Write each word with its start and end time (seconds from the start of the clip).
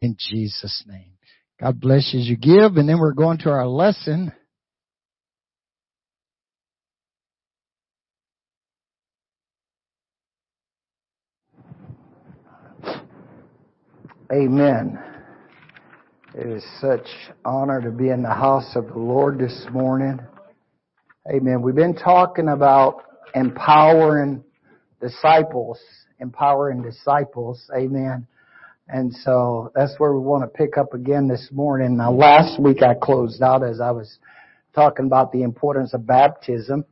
in 0.00 0.16
Jesus' 0.18 0.84
name. 0.86 1.12
God 1.60 1.80
bless 1.80 2.12
you 2.12 2.20
as 2.20 2.28
you 2.28 2.36
give, 2.36 2.76
and 2.76 2.88
then 2.88 2.98
we're 2.98 3.12
going 3.12 3.38
to 3.38 3.50
our 3.50 3.66
lesson. 3.66 4.32
Amen. 14.30 14.98
It 16.34 16.46
is 16.46 16.64
such 16.80 17.06
honor 17.44 17.80
to 17.80 17.90
be 17.90 18.10
in 18.10 18.22
the 18.22 18.28
house 18.28 18.76
of 18.76 18.86
the 18.88 18.98
Lord 18.98 19.38
this 19.38 19.66
morning. 19.72 20.20
Amen. 21.32 21.62
We've 21.62 21.74
been 21.74 21.96
talking 21.96 22.48
about 22.48 23.02
empowering 23.34 24.44
disciples, 25.00 25.80
empowering 26.20 26.82
disciples. 26.82 27.68
Amen. 27.76 28.26
And 28.88 29.12
so 29.12 29.70
that's 29.74 29.94
where 29.98 30.14
we 30.14 30.20
want 30.20 30.44
to 30.44 30.48
pick 30.48 30.78
up 30.78 30.94
again 30.94 31.28
this 31.28 31.48
morning. 31.52 31.98
Now 31.98 32.10
last 32.10 32.58
week 32.60 32.82
I 32.82 32.94
closed 32.94 33.42
out 33.42 33.62
as 33.62 33.80
I 33.80 33.90
was 33.90 34.18
talking 34.74 35.06
about 35.06 35.30
the 35.30 35.42
importance 35.42 35.92
of 35.92 36.06
baptism 36.06 36.84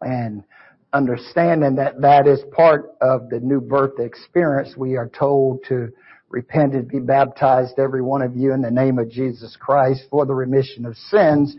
and 0.00 0.44
understanding 0.92 1.76
that 1.76 2.00
that 2.02 2.28
is 2.28 2.40
part 2.52 2.94
of 3.00 3.30
the 3.30 3.40
new 3.40 3.60
birth 3.60 3.98
experience. 3.98 4.76
We 4.76 4.96
are 4.96 5.08
told 5.08 5.64
to 5.68 5.88
repent 6.28 6.74
and 6.74 6.86
be 6.86 7.00
baptized, 7.00 7.78
every 7.78 8.02
one 8.02 8.22
of 8.22 8.36
you, 8.36 8.52
in 8.52 8.62
the 8.62 8.70
name 8.70 8.98
of 8.98 9.10
Jesus 9.10 9.56
Christ 9.58 10.04
for 10.08 10.24
the 10.24 10.34
remission 10.34 10.86
of 10.86 10.96
sins, 10.96 11.56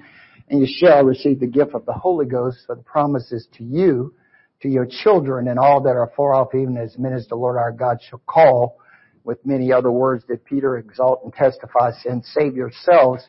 and 0.50 0.62
you 0.62 0.68
shall 0.68 1.04
receive 1.04 1.40
the 1.40 1.48
gift 1.48 1.74
of 1.74 1.86
the 1.86 1.94
Holy 1.94 2.26
Ghost, 2.26 2.60
for 2.66 2.76
the 2.76 2.84
promises 2.84 3.48
to 3.58 3.64
you, 3.64 4.14
to 4.62 4.70
your 4.70 4.88
children, 5.04 5.48
and 5.48 5.60
all 5.60 5.82
that 5.82 5.96
are 5.96 6.12
far 6.16 6.34
off, 6.34 6.56
even 6.56 6.78
as 6.78 6.98
many 6.98 7.16
as 7.16 7.28
the 7.28 7.36
Lord 7.36 7.58
our 7.58 7.72
God 7.72 8.00
shall 8.10 8.22
call, 8.26 8.80
with 9.24 9.46
many 9.46 9.72
other 9.72 9.92
words 9.92 10.24
that 10.28 10.46
Peter 10.46 10.78
exalt 10.78 11.22
and 11.24 11.34
testifies, 11.34 11.96
and 12.06 12.24
save 12.26 12.56
yourselves 12.56 13.28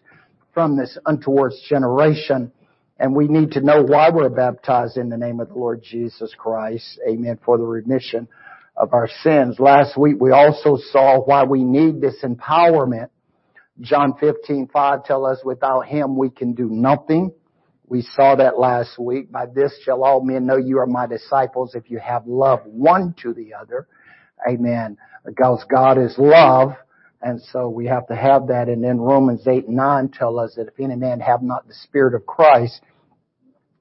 from 0.53 0.77
this 0.77 0.97
untoward 1.07 1.53
generation. 1.69 2.53
And 2.99 3.15
we 3.15 3.27
need 3.27 3.53
to 3.53 3.61
know 3.61 3.83
why 3.83 4.11
we're 4.11 4.29
baptized 4.29 4.97
in 4.97 5.09
the 5.09 5.17
name 5.17 5.41
of 5.41 5.49
the 5.49 5.55
Lord 5.55 5.83
Jesus 5.83 6.33
Christ. 6.39 7.01
Amen. 7.09 7.39
For 7.45 7.59
the 7.59 7.65
remission 7.65 8.29
of 8.77 8.93
our 8.93 9.09
sins. 9.23 9.59
Last 9.59 9.99
week 9.99 10.17
we 10.21 10.31
also 10.31 10.77
saw 10.91 11.21
why 11.21 11.45
we 11.45 11.65
need 11.65 12.01
this 12.01 12.23
empowerment. 12.23 13.09
John 13.81 14.15
15, 14.21 14.69
5 14.73 15.05
tell 15.05 15.27
us 15.27 15.39
without 15.45 15.87
Him 15.87 16.17
we 16.17 16.31
can 16.31 16.55
do 16.55 16.69
nothing. 16.71 17.33
We 17.87 18.03
saw 18.03 18.37
that 18.37 18.59
last 18.59 18.99
week. 18.99 19.31
By 19.31 19.47
this 19.47 19.73
shall 19.85 20.05
all 20.05 20.25
men 20.25 20.47
know 20.47 20.57
you 20.57 20.79
are 20.79 20.87
my 20.87 21.07
disciples 21.07 21.75
if 21.75 21.91
you 21.91 21.99
have 21.99 22.27
love 22.27 22.61
one 22.65 23.15
to 23.23 23.35
the 23.35 23.55
other. 23.55 23.89
Amen. 24.49 24.99
Because 25.25 25.65
God 25.71 25.99
is 25.99 26.15
love. 26.19 26.73
And 27.23 27.41
so 27.53 27.69
we 27.69 27.87
have 27.87 28.07
to 28.09 28.15
have 28.15 28.49
that. 28.49 28.69
And 28.69 28.85
then 28.85 29.01
Romans 29.01 29.47
8 29.47 29.67
and 29.67 29.77
9 29.77 30.09
tell 30.11 30.39
us 30.39 30.55
that 30.57 30.69
if 30.69 30.79
any 30.79 30.97
man 30.97 31.21
have 31.21 31.43
not 31.43 31.67
the 31.67 31.75
Spirit 31.75 32.15
of 32.15 32.27
Christ, 32.27 32.81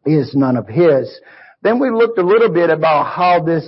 he 0.06 0.12
is 0.12 0.34
none 0.34 0.58
of 0.58 0.68
his. 0.68 1.20
Then 1.62 1.80
we 1.80 1.90
looked 1.92 2.18
a 2.18 2.26
little 2.26 2.52
bit 2.52 2.70
about 2.70 3.14
how 3.14 3.44
this 3.44 3.66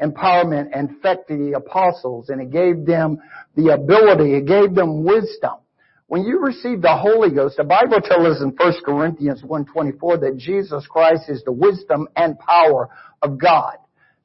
empowerment 0.00 0.74
infected 0.74 1.40
the 1.40 1.56
apostles 1.56 2.28
and 2.28 2.40
it 2.40 2.50
gave 2.50 2.86
them 2.86 3.18
the 3.56 3.72
ability, 3.72 4.34
it 4.34 4.46
gave 4.46 4.74
them 4.74 5.04
wisdom. 5.04 5.56
When 6.06 6.24
you 6.24 6.40
receive 6.40 6.80
the 6.80 6.96
Holy 6.96 7.30
Ghost, 7.30 7.58
the 7.58 7.64
Bible 7.64 8.00
tells 8.00 8.36
us 8.36 8.42
in 8.42 8.54
1 8.56 8.72
Corinthians 8.84 9.42
1.24 9.42 10.20
that 10.20 10.36
Jesus 10.38 10.86
Christ 10.86 11.24
is 11.28 11.42
the 11.44 11.52
wisdom 11.52 12.08
and 12.16 12.38
power 12.38 12.88
of 13.20 13.38
God. 13.38 13.76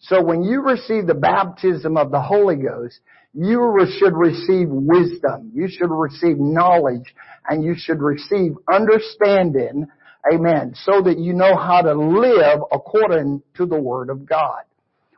So 0.04 0.22
when 0.22 0.44
you 0.44 0.62
receive 0.62 1.08
the 1.08 1.14
baptism 1.14 1.96
of 1.96 2.12
the 2.12 2.22
Holy 2.22 2.58
Ghost, 2.58 3.00
you 3.34 3.80
should 3.98 4.14
receive 4.14 4.68
wisdom, 4.70 5.52
you 5.56 5.68
should 5.70 5.90
receive 5.90 6.38
knowledge, 6.38 7.16
and 7.48 7.64
you 7.64 7.74
should 7.78 8.02
receive 8.02 8.52
understanding, 8.72 9.88
amen, 10.32 10.74
so 10.76 11.02
that 11.02 11.18
you 11.18 11.34
know 11.34 11.56
how 11.56 11.82
to 11.82 11.94
live 11.94 12.60
according 12.72 13.42
to 13.56 13.66
the 13.66 13.80
Word 13.80 14.10
of 14.10 14.26
God. 14.26 14.64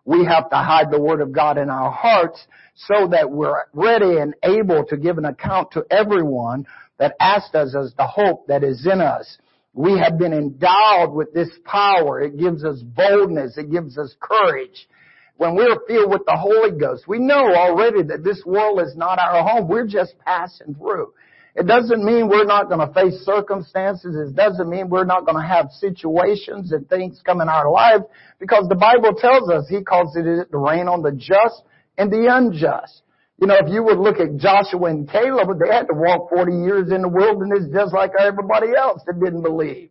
We 0.06 0.24
have 0.26 0.52
to 0.52 0.56
hide 0.56 0.92
the 0.92 1.02
Word 1.02 1.20
of 1.20 1.32
God 1.32 1.58
in 1.58 1.72
our 1.72 1.92
hearts 1.92 2.46
so 2.76 3.08
that 3.08 3.32
we're 3.32 3.64
ready 3.74 4.18
and 4.18 4.36
able 4.44 4.86
to 4.86 4.98
give 4.98 5.18
an 5.18 5.26
account 5.26 5.72
to 5.72 5.84
everyone 5.90 6.68
that 7.00 7.16
asked 7.20 7.56
us 7.56 7.76
as 7.76 7.92
the 7.98 8.06
hope 8.06 8.46
that 8.48 8.64
is 8.64 8.86
in 8.86 9.02
us. 9.02 9.40
We 9.76 10.00
have 10.00 10.18
been 10.18 10.32
endowed 10.32 11.14
with 11.14 11.34
this 11.34 11.50
power. 11.66 12.22
It 12.22 12.40
gives 12.40 12.64
us 12.64 12.82
boldness. 12.82 13.58
It 13.58 13.70
gives 13.70 13.98
us 13.98 14.16
courage. 14.22 14.88
When 15.36 15.54
we're 15.54 15.78
filled 15.86 16.12
with 16.12 16.22
the 16.26 16.38
Holy 16.38 16.80
Ghost, 16.80 17.04
we 17.10 17.20
know 17.20 17.54
already 17.54 18.02
that 18.04 18.24
this 18.24 18.42
world 18.46 18.80
is 18.80 18.96
not 18.96 19.20
our 19.20 19.44
home. 19.44 19.68
We're 19.68 19.86
just 19.86 20.16
passing 20.26 20.76
through. 20.76 21.12
It 21.56 21.68
doesn't 21.68 22.04
mean 22.06 22.30
we're 22.30 22.46
not 22.46 22.70
going 22.70 22.88
to 22.88 22.94
face 22.94 23.16
circumstances. 23.26 24.16
It 24.16 24.36
doesn't 24.36 24.70
mean 24.70 24.90
we're 24.90 25.04
not 25.04 25.26
going 25.26 25.42
to 25.42 25.48
have 25.48 25.72
situations 25.72 26.72
and 26.72 26.88
things 26.88 27.22
come 27.26 27.42
in 27.42 27.50
our 27.50 27.70
lives 27.70 28.06
because 28.40 28.68
the 28.70 28.76
Bible 28.76 29.14
tells 29.18 29.50
us 29.50 29.66
He 29.70 29.84
calls 29.84 30.16
it 30.16 30.52
the 30.52 30.58
rain 30.58 30.88
on 30.88 31.02
the 31.02 31.12
just 31.12 31.64
and 31.98 32.12
the 32.12 32.28
unjust. 32.30 33.02
You 33.38 33.48
know, 33.48 33.56
if 33.60 33.70
you 33.70 33.84
would 33.84 33.98
look 33.98 34.18
at 34.20 34.38
Joshua 34.38 34.90
and 34.90 35.10
Caleb, 35.10 35.60
they 35.60 35.74
had 35.74 35.88
to 35.88 35.94
walk 35.94 36.30
40 36.30 36.54
years 36.54 36.92
in 36.92 37.02
the 37.02 37.10
wilderness 37.10 37.66
just 37.74 37.94
like 37.94 38.12
everybody 38.18 38.68
else 38.78 39.02
that 39.06 39.20
didn't 39.20 39.44
believe. 39.44 39.90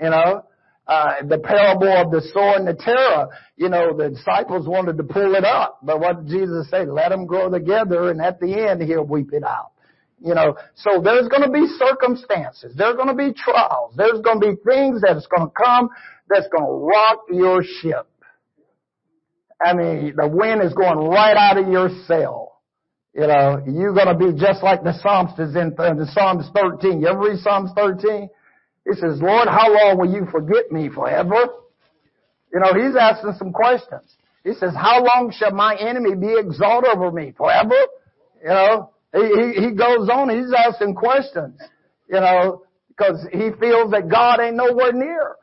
You 0.00 0.10
know, 0.10 0.44
uh, 0.86 1.22
the 1.26 1.38
parable 1.38 1.92
of 1.92 2.10
the 2.10 2.20
sower 2.32 2.56
and 2.56 2.66
the 2.66 2.74
terror, 2.74 3.28
you 3.56 3.68
know, 3.68 3.96
the 3.96 4.10
disciples 4.10 4.66
wanted 4.68 4.96
to 4.98 5.04
pull 5.04 5.34
it 5.34 5.44
up, 5.44 5.80
but 5.82 6.00
what 6.00 6.24
did 6.24 6.28
Jesus 6.28 6.70
say? 6.70 6.86
Let 6.86 7.10
them 7.10 7.26
grow 7.26 7.50
together 7.50 8.10
and 8.10 8.20
at 8.20 8.40
the 8.40 8.68
end 8.68 8.82
he'll 8.82 9.04
weep 9.04 9.32
it 9.32 9.44
out. 9.44 9.72
You 10.22 10.34
know, 10.34 10.56
so 10.74 11.00
there's 11.02 11.28
going 11.28 11.42
to 11.42 11.50
be 11.50 11.66
circumstances. 11.78 12.74
There's 12.76 12.96
going 12.96 13.08
to 13.08 13.14
be 13.14 13.32
trials. 13.32 13.94
There's 13.96 14.20
going 14.20 14.40
to 14.40 14.48
be 14.48 14.56
things 14.68 15.00
that's 15.00 15.26
going 15.26 15.48
to 15.48 15.52
come 15.56 15.88
that's 16.28 16.46
going 16.48 16.64
to 16.64 16.72
rock 16.72 17.20
your 17.30 17.62
ship. 17.62 18.06
I 19.62 19.74
mean, 19.74 20.14
the 20.16 20.28
wind 20.28 20.62
is 20.62 20.72
going 20.74 20.98
right 20.98 21.36
out 21.36 21.58
of 21.58 21.68
your 21.68 21.90
sail. 22.06 22.49
You 23.14 23.26
know, 23.26 23.62
you're 23.66 23.92
going 23.92 24.06
to 24.06 24.14
be 24.14 24.38
just 24.38 24.62
like 24.62 24.84
the 24.84 24.92
Psalms 25.02 25.32
is 25.38 25.56
in, 25.56 25.74
in 25.78 25.96
the 25.98 26.08
Psalms 26.12 26.46
13. 26.54 27.00
You 27.00 27.08
ever 27.08 27.18
read 27.18 27.38
Psalms 27.40 27.70
13? 27.76 28.28
He 28.86 28.94
says, 28.94 29.20
Lord, 29.20 29.48
how 29.48 29.68
long 29.68 29.98
will 29.98 30.12
you 30.12 30.26
forget 30.30 30.70
me 30.70 30.88
forever? 30.88 31.46
You 32.52 32.60
know, 32.60 32.72
he's 32.74 32.96
asking 32.96 33.34
some 33.38 33.52
questions. 33.52 34.16
He 34.44 34.54
says, 34.54 34.72
how 34.74 35.04
long 35.04 35.32
shall 35.36 35.52
my 35.52 35.76
enemy 35.76 36.14
be 36.14 36.34
exalted 36.38 36.90
over 36.94 37.10
me? 37.10 37.34
Forever? 37.36 37.74
You 38.42 38.48
know, 38.48 38.90
he, 39.12 39.20
he, 39.20 39.66
he 39.66 39.74
goes 39.74 40.08
on, 40.08 40.30
he's 40.30 40.52
asking 40.56 40.94
questions, 40.94 41.60
you 42.08 42.20
know, 42.20 42.62
because 42.88 43.26
he 43.32 43.50
feels 43.58 43.90
that 43.90 44.08
God 44.10 44.40
ain't 44.40 44.56
nowhere 44.56 44.92
near. 44.92 45.36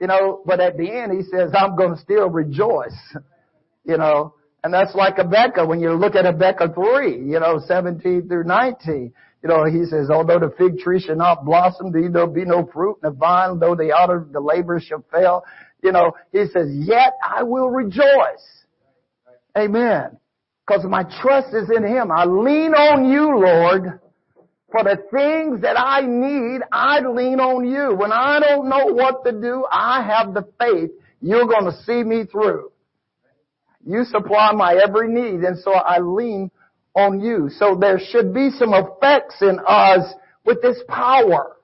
You 0.00 0.06
know, 0.06 0.42
but 0.44 0.60
at 0.60 0.76
the 0.76 0.90
end 0.90 1.12
he 1.12 1.22
says, 1.22 1.52
I'm 1.56 1.76
going 1.76 1.94
to 1.94 2.00
still 2.00 2.28
rejoice. 2.28 2.96
You 3.84 3.98
know, 3.98 4.34
and 4.64 4.72
that's 4.72 4.94
like 4.94 5.16
Habakkuk 5.16 5.68
when 5.68 5.80
you 5.80 5.92
look 5.92 6.14
at 6.14 6.24
Habakkuk 6.24 6.74
3, 6.74 7.16
you 7.16 7.40
know, 7.40 7.60
17 7.66 8.28
through 8.28 8.44
19. 8.44 9.12
You 9.42 9.48
know, 9.48 9.64
he 9.64 9.84
says, 9.86 10.08
although 10.08 10.38
the 10.38 10.54
fig 10.56 10.78
tree 10.78 11.00
shall 11.00 11.16
not 11.16 11.44
blossom, 11.44 11.90
there'll 11.90 12.28
be 12.28 12.44
no 12.44 12.68
fruit, 12.72 12.98
and 13.02 13.12
the 13.12 13.16
vine, 13.16 13.58
though 13.58 13.74
the 13.74 13.92
outer, 13.92 14.24
the 14.30 14.40
labor 14.40 14.80
shall 14.80 15.04
fail. 15.12 15.42
You 15.82 15.90
know, 15.90 16.12
he 16.30 16.46
says, 16.46 16.68
yet 16.70 17.14
I 17.22 17.42
will 17.42 17.68
rejoice. 17.68 18.64
Amen. 19.58 20.18
Because 20.64 20.84
my 20.84 21.02
trust 21.02 21.48
is 21.54 21.68
in 21.76 21.84
Him. 21.84 22.12
I 22.12 22.24
lean 22.24 22.72
on 22.72 23.10
you, 23.10 23.36
Lord. 23.36 24.00
For 24.70 24.84
the 24.84 24.96
things 25.12 25.62
that 25.62 25.78
I 25.78 26.00
need, 26.00 26.62
I 26.72 27.00
lean 27.00 27.40
on 27.40 27.66
you. 27.68 27.94
When 27.94 28.12
I 28.12 28.38
don't 28.40 28.68
know 28.68 28.86
what 28.86 29.24
to 29.24 29.32
do, 29.32 29.66
I 29.70 30.02
have 30.02 30.32
the 30.32 30.48
faith 30.58 30.90
you're 31.20 31.46
going 31.46 31.66
to 31.66 31.82
see 31.82 32.02
me 32.02 32.24
through. 32.24 32.71
You 33.84 34.04
supply 34.04 34.52
my 34.52 34.74
every 34.74 35.08
need, 35.08 35.40
and 35.40 35.58
so 35.58 35.72
I 35.72 35.98
lean 35.98 36.50
on 36.94 37.20
you. 37.20 37.48
So 37.58 37.76
there 37.80 37.98
should 37.98 38.32
be 38.32 38.50
some 38.50 38.74
effects 38.74 39.42
in 39.42 39.58
us 39.66 40.12
with 40.44 40.62
this 40.62 40.78
power. 40.88 41.56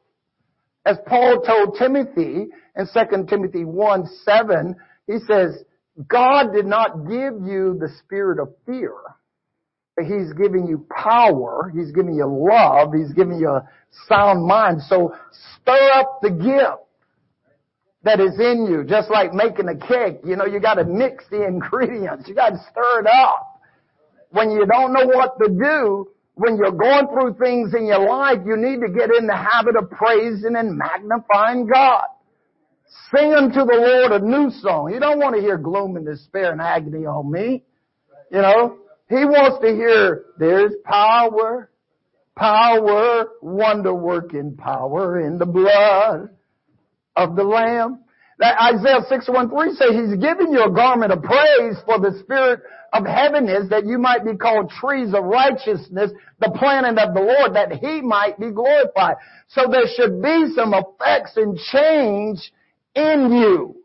As 0.84 0.96
Paul 1.06 1.42
told 1.42 1.76
Timothy 1.78 2.48
in 2.76 2.86
2 2.92 3.26
Timothy 3.28 3.64
1, 3.64 4.06
7, 4.24 4.74
he 5.06 5.18
says, 5.26 5.62
God 6.08 6.52
did 6.52 6.66
not 6.66 7.06
give 7.06 7.34
you 7.44 7.76
the 7.78 7.90
spirit 7.98 8.40
of 8.40 8.54
fear. 8.64 8.94
but 9.96 10.06
He's 10.06 10.32
giving 10.32 10.66
you 10.66 10.86
power. 10.90 11.70
He's 11.74 11.90
giving 11.92 12.14
you 12.14 12.26
love. 12.26 12.94
He's 12.94 13.12
giving 13.12 13.38
you 13.38 13.48
a 13.48 13.68
sound 14.08 14.46
mind. 14.46 14.80
So 14.82 15.14
stir 15.60 15.90
up 15.94 16.20
the 16.22 16.30
gift 16.30 16.87
that 18.08 18.20
is 18.20 18.40
in 18.40 18.66
you. 18.66 18.84
Just 18.84 19.10
like 19.10 19.34
making 19.34 19.68
a 19.68 19.76
cake. 19.76 20.20
You 20.24 20.36
know, 20.36 20.46
you 20.46 20.60
gotta 20.60 20.84
mix 20.84 21.24
the 21.30 21.44
ingredients. 21.46 22.26
You 22.28 22.34
gotta 22.34 22.58
stir 22.70 23.00
it 23.00 23.06
up. 23.06 23.60
When 24.30 24.50
you 24.50 24.66
don't 24.66 24.92
know 24.92 25.06
what 25.06 25.38
to 25.38 25.48
do, 25.48 26.08
when 26.34 26.56
you're 26.56 26.72
going 26.72 27.08
through 27.08 27.34
things 27.42 27.74
in 27.74 27.86
your 27.86 28.06
life, 28.06 28.38
you 28.46 28.56
need 28.56 28.80
to 28.80 28.88
get 28.88 29.10
in 29.14 29.26
the 29.26 29.36
habit 29.36 29.76
of 29.76 29.90
praising 29.90 30.54
and 30.56 30.76
magnifying 30.76 31.66
God. 31.66 32.04
Sing 33.10 33.32
unto 33.32 33.64
the 33.64 33.74
Lord 33.74 34.22
a 34.22 34.24
new 34.24 34.50
song. 34.50 34.92
You 34.92 35.00
don't 35.00 35.18
want 35.18 35.34
to 35.34 35.40
hear 35.40 35.58
gloom 35.58 35.96
and 35.96 36.06
despair 36.06 36.52
and 36.52 36.60
agony 36.60 37.06
on 37.06 37.30
me. 37.30 37.64
You 38.30 38.38
know, 38.38 38.78
He 39.08 39.16
wants 39.16 39.60
to 39.62 39.74
hear, 39.74 40.26
there's 40.38 40.72
power, 40.84 41.70
power, 42.36 43.24
wonder 43.42 43.94
working 43.94 44.56
power 44.56 45.20
in 45.20 45.38
the 45.38 45.46
blood 45.46 46.28
of 47.18 47.36
the 47.36 47.44
Lamb. 47.44 48.00
That 48.38 48.54
Isaiah 48.72 49.02
613 49.08 49.74
says 49.74 49.90
he's 49.90 50.16
giving 50.22 50.52
you 50.52 50.62
a 50.62 50.70
garment 50.70 51.10
of 51.10 51.22
praise 51.22 51.76
for 51.84 51.98
the 51.98 52.16
spirit 52.22 52.60
of 52.92 53.04
heaviness 53.04 53.68
that 53.70 53.84
you 53.84 53.98
might 53.98 54.24
be 54.24 54.36
called 54.36 54.70
trees 54.70 55.12
of 55.12 55.24
righteousness, 55.24 56.12
the 56.40 56.54
planting 56.56 57.02
of 57.02 57.14
the 57.14 57.20
Lord 57.20 57.54
that 57.56 57.72
he 57.72 58.00
might 58.00 58.38
be 58.38 58.52
glorified. 58.52 59.16
So 59.48 59.66
there 59.68 59.88
should 59.92 60.22
be 60.22 60.52
some 60.54 60.72
effects 60.72 61.36
and 61.36 61.58
change 61.58 62.52
in 62.94 63.32
you 63.32 63.82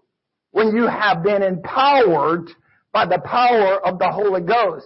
when 0.51 0.75
you 0.75 0.87
have 0.87 1.23
been 1.23 1.41
empowered 1.41 2.49
by 2.91 3.07
the 3.07 3.19
power 3.25 3.83
of 3.83 3.97
the 3.97 4.11
Holy 4.11 4.41
Ghost. 4.41 4.85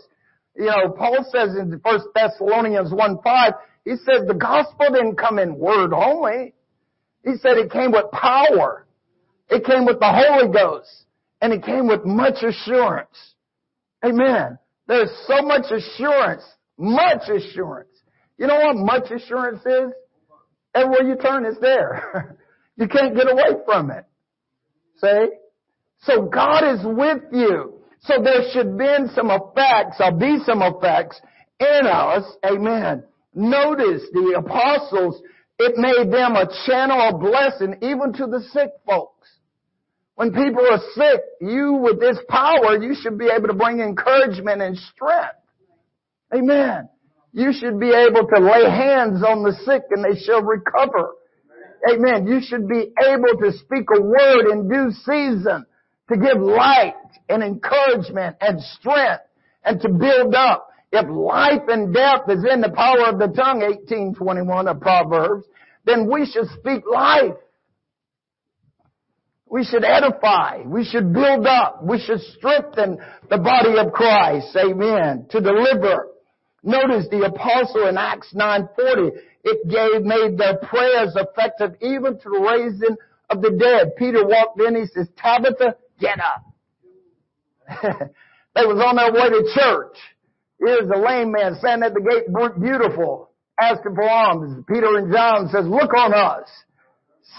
You 0.55 0.67
know, 0.67 0.95
Paul 0.97 1.25
says 1.29 1.57
in 1.57 1.77
1 1.83 1.99
Thessalonians 2.15 2.93
1 2.93 3.19
5, 3.21 3.53
he 3.83 3.91
says 3.97 4.25
the 4.27 4.33
gospel 4.33 4.87
didn't 4.93 5.17
come 5.17 5.39
in 5.39 5.59
word 5.59 5.93
only. 5.93 6.53
He 7.23 7.35
said 7.37 7.57
it 7.57 7.71
came 7.71 7.91
with 7.91 8.11
power. 8.11 8.85
It 9.49 9.65
came 9.65 9.85
with 9.85 9.99
the 9.99 10.11
Holy 10.11 10.51
Ghost. 10.51 10.89
And 11.41 11.53
it 11.53 11.63
came 11.63 11.87
with 11.87 12.05
much 12.05 12.43
assurance. 12.43 13.35
Amen. 14.05 14.57
There's 14.87 15.11
so 15.27 15.41
much 15.41 15.71
assurance. 15.71 16.43
Much 16.77 17.29
assurance. 17.29 17.89
You 18.37 18.47
know 18.47 18.55
what 18.55 18.75
much 18.75 19.11
assurance 19.11 19.61
is? 19.65 19.91
Everywhere 20.75 21.03
you 21.03 21.15
turn, 21.15 21.45
it's 21.45 21.59
there. 21.59 22.37
you 22.75 22.87
can't 22.87 23.15
get 23.15 23.29
away 23.31 23.61
from 23.65 23.91
it. 23.91 24.05
See? 25.01 25.27
So 26.01 26.23
God 26.23 26.75
is 26.75 26.85
with 26.85 27.23
you. 27.31 27.81
So 28.01 28.21
there 28.23 28.43
should 28.53 28.77
be 28.77 28.85
some 29.15 29.31
effects, 29.31 29.97
or 29.99 30.11
be 30.11 30.37
some 30.45 30.61
effects 30.61 31.19
in 31.59 31.87
us. 31.87 32.23
Amen. 32.45 33.03
Notice 33.33 34.03
the 34.13 34.35
apostles, 34.37 35.21
it 35.59 35.77
made 35.77 36.11
them 36.11 36.35
a 36.35 36.47
channel 36.65 37.01
of 37.01 37.19
blessing 37.19 37.77
even 37.81 38.13
to 38.13 38.27
the 38.27 38.41
sick 38.51 38.69
folks. 38.85 39.29
When 40.15 40.31
people 40.33 40.65
are 40.65 40.81
sick, 40.95 41.21
you 41.41 41.73
with 41.73 41.99
this 41.99 42.17
power, 42.27 42.81
you 42.81 42.95
should 42.95 43.17
be 43.17 43.29
able 43.29 43.47
to 43.47 43.53
bring 43.53 43.79
encouragement 43.79 44.61
and 44.61 44.77
strength. 44.77 45.35
Amen. 46.33 46.89
You 47.33 47.53
should 47.53 47.79
be 47.79 47.91
able 47.91 48.27
to 48.27 48.39
lay 48.39 48.69
hands 48.69 49.23
on 49.23 49.43
the 49.43 49.53
sick 49.63 49.83
and 49.91 50.03
they 50.03 50.19
shall 50.19 50.41
recover. 50.41 51.11
Amen. 51.89 52.25
You 52.25 52.39
should 52.41 52.67
be 52.67 52.91
able 52.99 53.37
to 53.39 53.51
speak 53.59 53.85
a 53.95 54.01
word 54.01 54.51
in 54.51 54.67
due 54.67 54.91
season 54.91 55.65
to 56.09 56.17
give 56.17 56.41
light 56.41 56.95
and 57.29 57.43
encouragement 57.43 58.37
and 58.41 58.59
strength 58.61 59.23
and 59.63 59.79
to 59.81 59.89
build 59.89 60.33
up. 60.33 60.66
If 60.91 61.09
life 61.09 61.63
and 61.67 61.93
death 61.93 62.21
is 62.29 62.45
in 62.49 62.61
the 62.61 62.71
power 62.71 63.07
of 63.07 63.19
the 63.19 63.27
tongue, 63.27 63.59
1821 63.59 64.67
of 64.67 64.79
Proverbs, 64.79 65.45
then 65.85 66.09
we 66.09 66.25
should 66.25 66.47
speak 66.59 66.83
life. 66.89 67.35
We 69.49 69.63
should 69.63 69.83
edify. 69.83 70.63
We 70.65 70.83
should 70.83 71.13
build 71.13 71.45
up. 71.45 71.83
We 71.83 71.99
should 71.99 72.19
strengthen 72.37 72.99
the 73.29 73.37
body 73.37 73.77
of 73.77 73.93
Christ. 73.93 74.55
Amen. 74.55 75.27
To 75.29 75.39
deliver. 75.39 76.07
Notice 76.63 77.07
the 77.09 77.23
apostle 77.23 77.87
in 77.87 77.97
Acts 77.97 78.33
9:40. 78.33 79.11
It 79.43 79.69
gave, 79.69 80.03
made 80.03 80.37
their 80.37 80.57
prayers 80.57 81.15
effective 81.15 81.75
even 81.79 82.19
to 82.19 82.29
the 82.29 82.39
raising 82.39 82.97
of 83.29 83.41
the 83.41 83.51
dead. 83.51 83.95
Peter 83.95 84.25
walked 84.25 84.59
in. 84.59 84.75
He 84.75 84.85
says, 84.87 85.07
Tabitha, 85.17 85.77
get 85.99 86.19
up. 86.19 86.43
they 88.55 88.65
was 88.65 88.83
on 88.85 88.97
their 88.97 89.13
way 89.13 89.29
to 89.29 89.53
church. 89.55 89.97
Here's 90.59 90.89
a 90.89 90.97
lame 90.97 91.31
man 91.31 91.55
standing 91.59 91.87
at 91.87 91.93
the 91.93 92.01
gate, 92.01 92.27
beautiful, 92.59 93.29
asking 93.59 93.95
for 93.95 94.09
alms. 94.09 94.63
Peter 94.67 94.97
and 94.97 95.13
John 95.13 95.49
says, 95.49 95.65
look 95.67 95.93
on 95.93 96.13
us. 96.13 96.49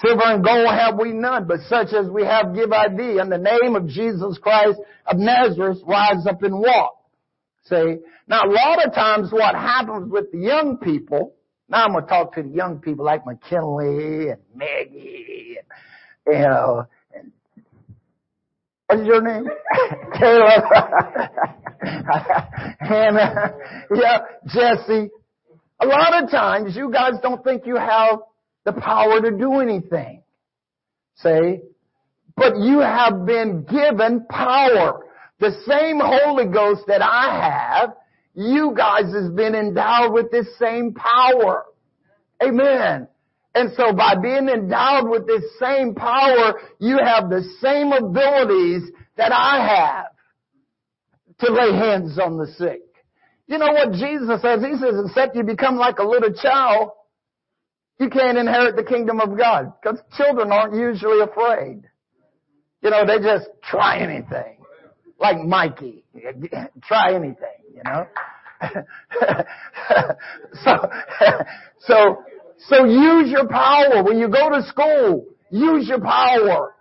Silver 0.02 0.22
and 0.24 0.44
gold 0.44 0.68
have 0.68 0.98
we 1.00 1.12
none, 1.12 1.46
but 1.48 1.60
such 1.68 1.88
as 1.92 2.08
we 2.10 2.22
have 2.22 2.54
give 2.54 2.72
I 2.72 2.88
thee. 2.88 3.18
In 3.18 3.30
the 3.30 3.38
name 3.38 3.74
of 3.74 3.88
Jesus 3.88 4.38
Christ 4.38 4.78
of 5.06 5.16
Nazareth, 5.16 5.78
rise 5.86 6.26
up 6.28 6.42
and 6.42 6.54
walk. 6.60 6.94
See? 7.64 7.96
Now 8.28 8.44
a 8.44 8.50
lot 8.50 8.86
of 8.86 8.94
times 8.94 9.32
what 9.32 9.54
happens 9.54 10.12
with 10.12 10.30
the 10.30 10.38
young 10.38 10.76
people, 10.76 11.34
now 11.68 11.84
I'm 11.84 11.92
going 11.92 12.04
to 12.04 12.08
talk 12.08 12.34
to 12.34 12.42
the 12.42 12.48
young 12.48 12.80
people 12.80 13.04
like 13.04 13.26
McKinley 13.26 14.28
and 14.28 14.40
Maggie 14.54 15.56
and, 16.26 16.36
you 16.38 16.42
know, 16.44 16.86
what's 18.88 19.06
your 19.06 19.22
name? 19.22 19.48
Caleb. 20.18 20.64
Hannah. 22.80 23.54
Yeah, 23.94 24.18
Jesse. 24.46 25.10
A 25.80 25.86
lot 25.86 26.22
of 26.22 26.30
times 26.30 26.74
you 26.74 26.90
guys 26.92 27.12
don't 27.22 27.44
think 27.44 27.66
you 27.66 27.76
have 27.76 28.18
the 28.64 28.72
power 28.72 29.20
to 29.20 29.30
do 29.30 29.60
anything. 29.60 30.22
See? 31.16 31.60
But 32.36 32.58
you 32.58 32.80
have 32.80 33.26
been 33.26 33.64
given 33.64 34.26
power. 34.28 35.04
The 35.40 35.52
same 35.66 36.00
Holy 36.00 36.46
Ghost 36.46 36.82
that 36.88 37.02
I 37.02 37.78
have, 37.80 37.94
you 38.34 38.74
guys 38.76 39.12
has 39.12 39.30
been 39.32 39.54
endowed 39.54 40.12
with 40.12 40.30
this 40.30 40.46
same 40.58 40.94
power. 40.94 41.64
Amen. 42.42 43.08
And 43.54 43.72
so 43.76 43.92
by 43.92 44.14
being 44.20 44.48
endowed 44.48 45.08
with 45.08 45.26
this 45.26 45.42
same 45.58 45.94
power, 45.94 46.54
you 46.78 46.98
have 46.98 47.28
the 47.28 47.42
same 47.60 47.92
abilities 47.92 48.90
that 49.16 49.32
I 49.32 49.66
have 49.66 50.06
to 51.40 51.52
lay 51.52 51.72
hands 51.76 52.18
on 52.18 52.36
the 52.36 52.46
sick. 52.46 52.82
You 53.46 53.58
know 53.58 53.72
what 53.72 53.92
Jesus 53.92 54.42
says? 54.42 54.62
He 54.62 54.76
says, 54.76 54.94
except 55.06 55.34
you 55.34 55.42
become 55.42 55.76
like 55.76 55.98
a 55.98 56.04
little 56.04 56.32
child, 56.34 56.90
you 57.98 58.10
can't 58.10 58.38
inherit 58.38 58.76
the 58.76 58.84
kingdom 58.84 59.20
of 59.20 59.36
God. 59.36 59.72
Because 59.80 60.00
children 60.16 60.52
aren't 60.52 60.74
usually 60.74 61.20
afraid. 61.20 61.82
You 62.82 62.90
know, 62.90 63.06
they 63.06 63.18
just 63.18 63.48
try 63.62 63.98
anything. 63.98 64.58
Like 65.18 65.38
Mikey. 65.38 66.04
try 66.84 67.14
anything, 67.14 67.58
you 67.74 67.82
know. 67.84 68.06
so, 70.64 70.90
so, 71.80 72.24
so 72.66 72.84
use 72.84 73.30
your 73.30 73.48
power. 73.48 74.02
When 74.02 74.18
you 74.18 74.28
go 74.28 74.50
to 74.50 74.62
school, 74.64 75.26
use 75.50 75.88
your 75.88 76.00
power. 76.00 76.74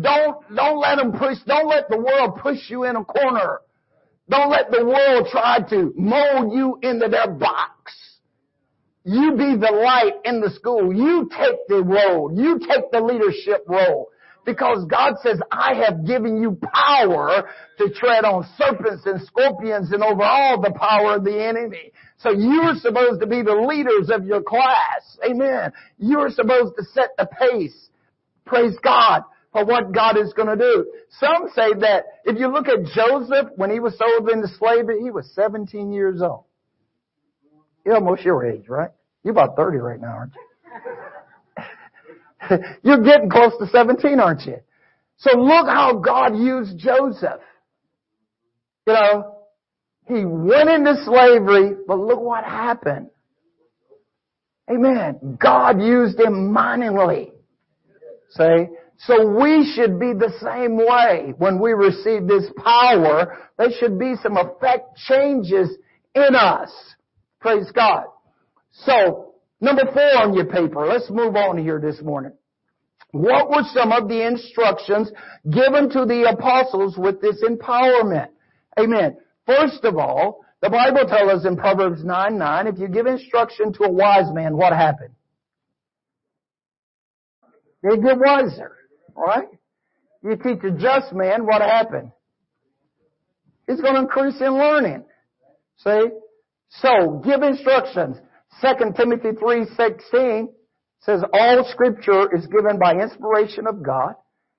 Don't, 0.00 0.36
don't 0.54 0.78
let 0.78 0.96
them 0.96 1.12
push, 1.12 1.38
don't 1.46 1.68
let 1.68 1.88
the 1.88 1.98
world 1.98 2.38
push 2.40 2.68
you 2.68 2.84
in 2.84 2.96
a 2.96 3.04
corner. 3.04 3.60
Don't 4.28 4.50
let 4.50 4.70
the 4.70 4.84
world 4.84 5.28
try 5.30 5.58
to 5.70 5.92
mold 5.96 6.52
you 6.52 6.78
into 6.82 7.08
their 7.08 7.30
box. 7.30 7.92
You 9.04 9.32
be 9.32 9.56
the 9.56 9.70
light 9.70 10.14
in 10.24 10.40
the 10.40 10.50
school. 10.50 10.94
You 10.94 11.28
take 11.36 11.58
the 11.68 11.82
role. 11.82 12.32
You 12.34 12.58
take 12.58 12.90
the 12.90 13.00
leadership 13.00 13.64
role. 13.68 14.08
Because 14.46 14.86
God 14.86 15.14
says, 15.22 15.40
I 15.50 15.74
have 15.86 16.06
given 16.06 16.40
you 16.40 16.58
power 16.62 17.48
to 17.78 17.90
tread 17.90 18.24
on 18.24 18.46
serpents 18.58 19.04
and 19.06 19.20
scorpions 19.22 19.92
and 19.92 20.02
over 20.02 20.22
all 20.22 20.60
the 20.60 20.72
power 20.72 21.16
of 21.16 21.24
the 21.24 21.42
enemy. 21.42 21.92
So 22.18 22.30
you're 22.30 22.74
supposed 22.76 23.20
to 23.20 23.26
be 23.26 23.42
the 23.42 23.54
leaders 23.54 24.10
of 24.10 24.24
your 24.24 24.42
class. 24.42 25.18
Amen. 25.24 25.72
You're 25.98 26.30
supposed 26.30 26.74
to 26.78 26.84
set 26.92 27.10
the 27.18 27.26
pace. 27.26 27.90
Praise 28.46 28.76
God 28.82 29.22
for 29.52 29.64
what 29.64 29.92
God 29.92 30.16
is 30.18 30.32
going 30.32 30.48
to 30.48 30.56
do. 30.56 30.92
Some 31.18 31.48
say 31.54 31.74
that 31.80 32.04
if 32.24 32.38
you 32.38 32.48
look 32.48 32.66
at 32.68 32.84
Joseph, 32.94 33.52
when 33.56 33.70
he 33.70 33.80
was 33.80 33.96
sold 33.98 34.28
into 34.30 34.48
slavery, 34.48 35.00
he 35.02 35.10
was 35.10 35.30
17 35.34 35.92
years 35.92 36.22
old. 36.22 36.44
You're 37.84 37.96
almost 37.96 38.22
your 38.22 38.44
age, 38.46 38.68
right? 38.68 38.90
You're 39.22 39.32
about 39.32 39.56
30 39.56 39.78
right 39.78 40.00
now, 40.00 40.08
aren't 40.08 40.32
you? 40.34 40.40
You're 42.82 43.02
getting 43.02 43.30
close 43.30 43.52
to 43.58 43.66
17, 43.66 44.18
aren't 44.20 44.42
you? 44.42 44.58
So 45.18 45.38
look 45.38 45.66
how 45.66 45.98
God 45.98 46.36
used 46.36 46.78
Joseph. 46.78 47.40
You 48.86 48.92
know, 48.92 49.36
he 50.06 50.24
went 50.24 50.68
into 50.68 51.02
slavery, 51.04 51.76
but 51.86 51.98
look 51.98 52.20
what 52.20 52.44
happened. 52.44 53.08
Amen. 54.70 55.38
God 55.40 55.80
used 55.80 56.18
him 56.18 56.52
miningly. 56.54 57.32
See? 58.30 58.66
So 58.98 59.26
we 59.26 59.70
should 59.74 59.98
be 59.98 60.12
the 60.12 60.32
same 60.40 60.76
way 60.76 61.34
when 61.38 61.60
we 61.60 61.72
receive 61.72 62.26
this 62.26 62.44
power. 62.62 63.38
There 63.58 63.70
should 63.78 63.98
be 63.98 64.14
some 64.22 64.36
effect 64.36 64.96
changes 65.08 65.76
in 66.14 66.34
us. 66.34 66.70
Praise 67.40 67.70
God. 67.72 68.04
So, 68.72 69.34
number 69.60 69.84
four 69.92 70.22
on 70.22 70.34
your 70.34 70.46
paper. 70.46 70.86
Let's 70.86 71.10
move 71.10 71.36
on 71.36 71.58
here 71.58 71.80
this 71.80 72.00
morning. 72.02 72.32
What 73.10 73.48
were 73.48 73.62
some 73.72 73.92
of 73.92 74.08
the 74.08 74.26
instructions 74.26 75.10
given 75.48 75.90
to 75.90 76.04
the 76.04 76.34
apostles 76.36 76.96
with 76.96 77.20
this 77.20 77.42
empowerment? 77.44 78.28
Amen. 78.78 79.16
First 79.46 79.84
of 79.84 79.96
all, 79.96 80.44
the 80.62 80.70
Bible 80.70 81.04
tells 81.06 81.40
us 81.40 81.46
in 81.46 81.56
Proverbs 81.56 82.02
9, 82.04 82.38
9, 82.38 82.66
if 82.66 82.78
you 82.78 82.88
give 82.88 83.06
instruction 83.06 83.72
to 83.74 83.84
a 83.84 83.92
wise 83.92 84.32
man, 84.32 84.56
what 84.56 84.72
happened? 84.72 85.14
They 87.82 87.96
get 87.98 88.18
wiser, 88.18 88.76
right? 89.14 89.48
You 90.22 90.36
teach 90.36 90.64
a 90.64 90.70
just 90.70 91.12
man, 91.12 91.44
what 91.44 91.60
happened? 91.60 92.12
He's 93.66 93.80
going 93.80 93.94
to 93.94 94.00
increase 94.00 94.40
in 94.40 94.54
learning. 94.54 95.04
See? 95.78 96.08
So, 96.70 97.22
give 97.24 97.42
instructions. 97.42 98.16
2 98.62 98.92
Timothy 98.96 99.32
3.16 99.32 100.48
says, 101.00 101.22
All 101.32 101.68
scripture 101.70 102.34
is 102.34 102.46
given 102.46 102.78
by 102.78 102.94
inspiration 102.94 103.66
of 103.66 103.82
God 103.82 104.14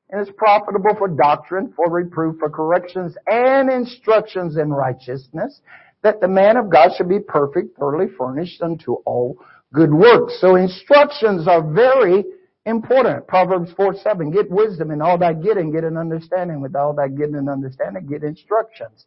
and 0.10 0.22
is 0.22 0.34
profitable 0.38 0.96
for 0.98 1.08
doctrine, 1.08 1.74
for 1.76 1.90
reproof, 1.90 2.38
for 2.40 2.50
corrections, 2.50 3.16
and 3.28 3.70
instructions 3.70 4.58
in 4.58 4.72
righteousness, 4.72 5.62
that 6.04 6.22
the 6.22 6.28
man 6.28 6.58
of 6.58 6.70
God 6.70 6.92
should 6.96 7.10
be 7.10 7.20
perfect, 7.20 7.78
thoroughly 7.78 8.08
furnished 8.18 8.62
unto 8.62 8.94
all 9.06 9.38
good 9.74 9.94
works. 9.94 10.40
So 10.40 10.56
instructions 10.56 11.48
are 11.48 11.62
very 11.74 12.24
important. 12.66 13.28
Proverbs 13.28 13.72
4, 13.76 13.96
7, 13.96 14.32
get 14.32 14.50
wisdom 14.50 14.92
in 14.92 15.02
all 15.02 15.18
that 15.18 15.42
getting, 15.42 15.72
get 15.72 15.84
an 15.84 15.98
understanding. 15.98 16.62
With 16.62 16.76
all 16.76 16.94
that 16.94 17.18
getting 17.18 17.36
an 17.36 17.50
understanding, 17.50 18.06
get 18.06 18.24
instructions. 18.24 19.06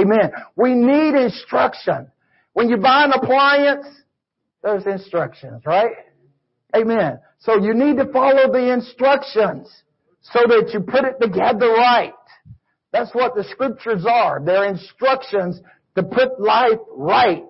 Amen. 0.00 0.30
We 0.56 0.74
need 0.74 1.14
instruction. 1.14 2.10
When 2.52 2.68
you 2.68 2.76
buy 2.76 3.04
an 3.04 3.12
appliance, 3.12 3.86
there's 4.62 4.86
instructions, 4.86 5.62
right? 5.66 5.92
Amen. 6.74 7.18
So 7.38 7.58
you 7.58 7.74
need 7.74 7.96
to 7.98 8.06
follow 8.12 8.50
the 8.50 8.72
instructions 8.72 9.82
so 10.32 10.40
that 10.48 10.70
you 10.72 10.80
put 10.80 11.04
it 11.04 11.20
together 11.20 11.68
right. 11.68 12.12
That's 12.92 13.14
what 13.14 13.34
the 13.34 13.44
scriptures 13.44 14.04
are. 14.08 14.40
They're 14.44 14.64
instructions 14.64 15.60
to 15.96 16.02
put 16.02 16.40
life 16.40 16.78
right. 16.90 17.44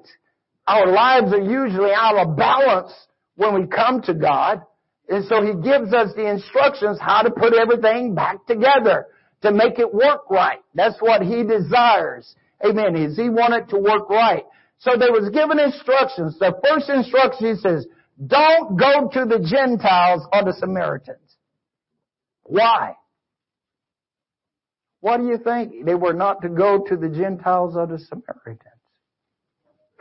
Our 0.66 0.86
lives 0.88 1.32
are 1.32 1.40
usually 1.40 1.92
out 1.94 2.16
of 2.16 2.36
balance 2.36 2.92
when 3.36 3.54
we 3.54 3.66
come 3.66 4.02
to 4.02 4.14
God. 4.14 4.62
And 5.08 5.24
so 5.26 5.42
He 5.42 5.52
gives 5.54 5.92
us 5.92 6.12
the 6.16 6.28
instructions 6.28 6.98
how 7.00 7.22
to 7.22 7.30
put 7.30 7.54
everything 7.54 8.14
back 8.14 8.44
together 8.46 9.06
to 9.42 9.52
make 9.52 9.78
it 9.78 9.94
work 9.94 10.28
right. 10.30 10.58
That's 10.74 11.00
what 11.00 11.22
He 11.22 11.44
desires. 11.44 12.34
Amen. 12.64 12.96
Is 12.96 13.16
He 13.16 13.30
wanted 13.30 13.68
to 13.70 13.78
work 13.78 14.10
right. 14.10 14.44
So 14.78 14.92
there 14.98 15.12
was 15.12 15.30
given 15.30 15.58
instructions. 15.58 16.38
The 16.38 16.52
first 16.68 16.90
instruction 16.90 17.54
He 17.54 17.60
says, 17.60 17.86
don't 18.26 18.76
go 18.76 19.08
to 19.12 19.24
the 19.26 19.38
Gentiles 19.38 20.26
or 20.32 20.44
the 20.44 20.54
Samaritans. 20.58 21.25
Why? 22.46 22.94
What 25.00 25.18
do 25.18 25.26
you 25.26 25.38
think? 25.38 25.84
They 25.84 25.94
were 25.94 26.12
not 26.12 26.42
to 26.42 26.48
go 26.48 26.84
to 26.88 26.96
the 26.96 27.08
Gentiles 27.08 27.76
or 27.76 27.86
the 27.86 27.98
Samaritans. 27.98 28.60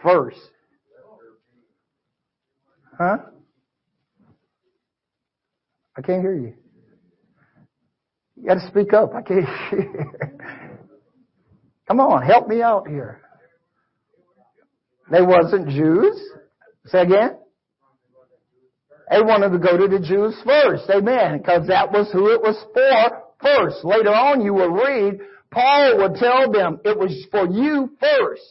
First. 0.01 0.39
Huh? 2.97 3.17
I 5.97 6.01
can't 6.01 6.21
hear 6.21 6.35
you. 6.35 6.53
You 8.35 8.47
gotta 8.47 8.67
speak 8.67 8.93
up. 8.93 9.13
I 9.15 9.21
can't 9.21 9.45
hear. 9.69 10.31
Come 11.87 11.99
on, 11.99 12.23
help 12.23 12.47
me 12.47 12.61
out 12.61 12.87
here. 12.87 13.21
They 15.11 15.21
wasn't 15.21 15.69
Jews. 15.69 16.19
Say 16.87 17.01
again? 17.01 17.37
They 19.09 19.21
wanted 19.21 19.51
to 19.51 19.59
go 19.59 19.77
to 19.77 19.87
the 19.87 19.99
Jews 19.99 20.35
first. 20.45 20.89
Amen. 20.89 21.37
Because 21.37 21.67
that 21.67 21.91
was 21.91 22.11
who 22.11 22.31
it 22.31 22.41
was 22.41 22.57
for 22.73 23.23
first. 23.41 23.83
Later 23.85 24.13
on 24.13 24.41
you 24.41 24.53
will 24.53 24.71
read, 24.71 25.19
Paul 25.51 25.97
would 25.99 26.15
tell 26.15 26.51
them 26.51 26.79
it 26.83 26.97
was 26.97 27.25
for 27.31 27.45
you 27.47 27.91
first. 27.99 28.43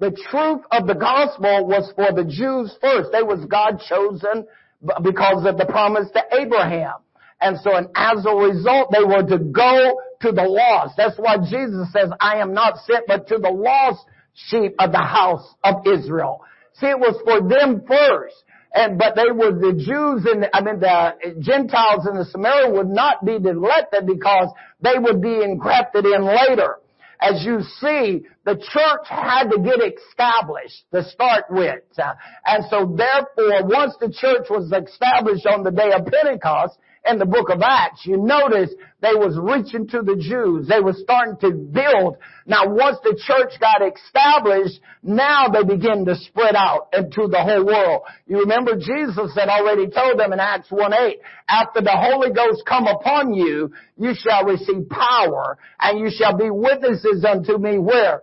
The 0.00 0.10
truth 0.30 0.62
of 0.72 0.86
the 0.86 0.94
gospel 0.94 1.66
was 1.66 1.92
for 1.94 2.12
the 2.12 2.24
Jews 2.24 2.76
first. 2.80 3.12
They 3.12 3.22
was 3.22 3.44
God 3.46 3.80
chosen 3.88 4.46
because 5.02 5.46
of 5.46 5.56
the 5.56 5.66
promise 5.66 6.08
to 6.12 6.22
Abraham. 6.32 6.94
And 7.40 7.58
so, 7.60 7.76
and 7.76 7.88
as 7.94 8.24
a 8.26 8.34
result, 8.34 8.90
they 8.92 9.04
were 9.04 9.22
to 9.22 9.38
go 9.38 10.00
to 10.22 10.32
the 10.32 10.42
lost. 10.42 10.94
That's 10.96 11.18
why 11.18 11.36
Jesus 11.38 11.92
says, 11.92 12.10
I 12.20 12.38
am 12.38 12.54
not 12.54 12.78
sent 12.86 13.06
but 13.06 13.28
to 13.28 13.38
the 13.38 13.50
lost 13.50 14.04
sheep 14.34 14.74
of 14.78 14.92
the 14.92 14.98
house 14.98 15.54
of 15.62 15.86
Israel. 15.86 16.42
See, 16.74 16.86
it 16.86 16.98
was 16.98 17.16
for 17.24 17.46
them 17.48 17.82
first. 17.86 18.34
And, 18.74 18.98
but 18.98 19.14
they 19.14 19.30
were 19.30 19.52
the 19.52 19.72
Jews 19.72 20.26
and, 20.26 20.48
I 20.52 20.60
mean, 20.60 20.80
the 20.80 21.36
Gentiles 21.40 22.08
in 22.10 22.18
the 22.18 22.24
Samaria 22.24 22.72
would 22.72 22.88
not 22.88 23.24
be 23.24 23.36
elected 23.36 24.04
because 24.04 24.48
they 24.80 24.98
would 24.98 25.22
be 25.22 25.42
engrafted 25.42 26.04
in 26.04 26.24
later. 26.24 26.78
As 27.20 27.44
you 27.44 27.60
see, 27.80 28.26
the 28.44 28.56
church 28.56 29.06
had 29.08 29.44
to 29.50 29.58
get 29.58 29.78
established 29.80 30.84
to 30.92 31.04
start 31.04 31.44
with. 31.48 31.82
And 32.44 32.64
so 32.68 32.96
therefore, 32.96 33.64
once 33.64 33.94
the 34.00 34.12
church 34.12 34.48
was 34.50 34.72
established 34.72 35.46
on 35.46 35.62
the 35.62 35.70
day 35.70 35.92
of 35.92 36.06
Pentecost, 36.06 36.76
in 37.06 37.18
the 37.18 37.26
book 37.26 37.50
of 37.50 37.60
Acts, 37.62 38.06
you 38.06 38.16
notice 38.16 38.70
they 39.00 39.14
was 39.14 39.38
reaching 39.38 39.86
to 39.88 40.00
the 40.00 40.16
Jews. 40.16 40.68
They 40.68 40.80
was 40.80 40.98
starting 41.02 41.36
to 41.40 41.50
build. 41.50 42.16
Now 42.46 42.68
once 42.68 42.96
the 43.02 43.18
church 43.26 43.60
got 43.60 43.82
established, 43.86 44.80
now 45.02 45.48
they 45.48 45.64
begin 45.64 46.06
to 46.06 46.16
spread 46.16 46.54
out 46.56 46.88
into 46.94 47.28
the 47.28 47.42
whole 47.42 47.66
world. 47.66 48.02
You 48.26 48.40
remember 48.40 48.76
Jesus 48.76 49.34
had 49.34 49.48
already 49.48 49.88
told 49.88 50.18
them 50.18 50.32
in 50.32 50.40
Acts 50.40 50.68
1-8, 50.70 51.16
after 51.48 51.82
the 51.82 51.92
Holy 51.92 52.32
Ghost 52.32 52.62
come 52.66 52.86
upon 52.86 53.34
you, 53.34 53.72
you 53.98 54.14
shall 54.14 54.44
receive 54.44 54.88
power 54.88 55.58
and 55.80 55.98
you 55.98 56.10
shall 56.10 56.36
be 56.36 56.48
witnesses 56.50 57.24
unto 57.24 57.58
me 57.58 57.78
where? 57.78 58.22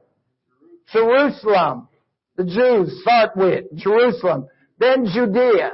Jerusalem. 0.92 1.88
The 2.38 2.46
Jews 2.46 3.02
start 3.02 3.36
with 3.36 3.66
Jerusalem, 3.76 4.48
then 4.80 5.06
Judea, 5.14 5.74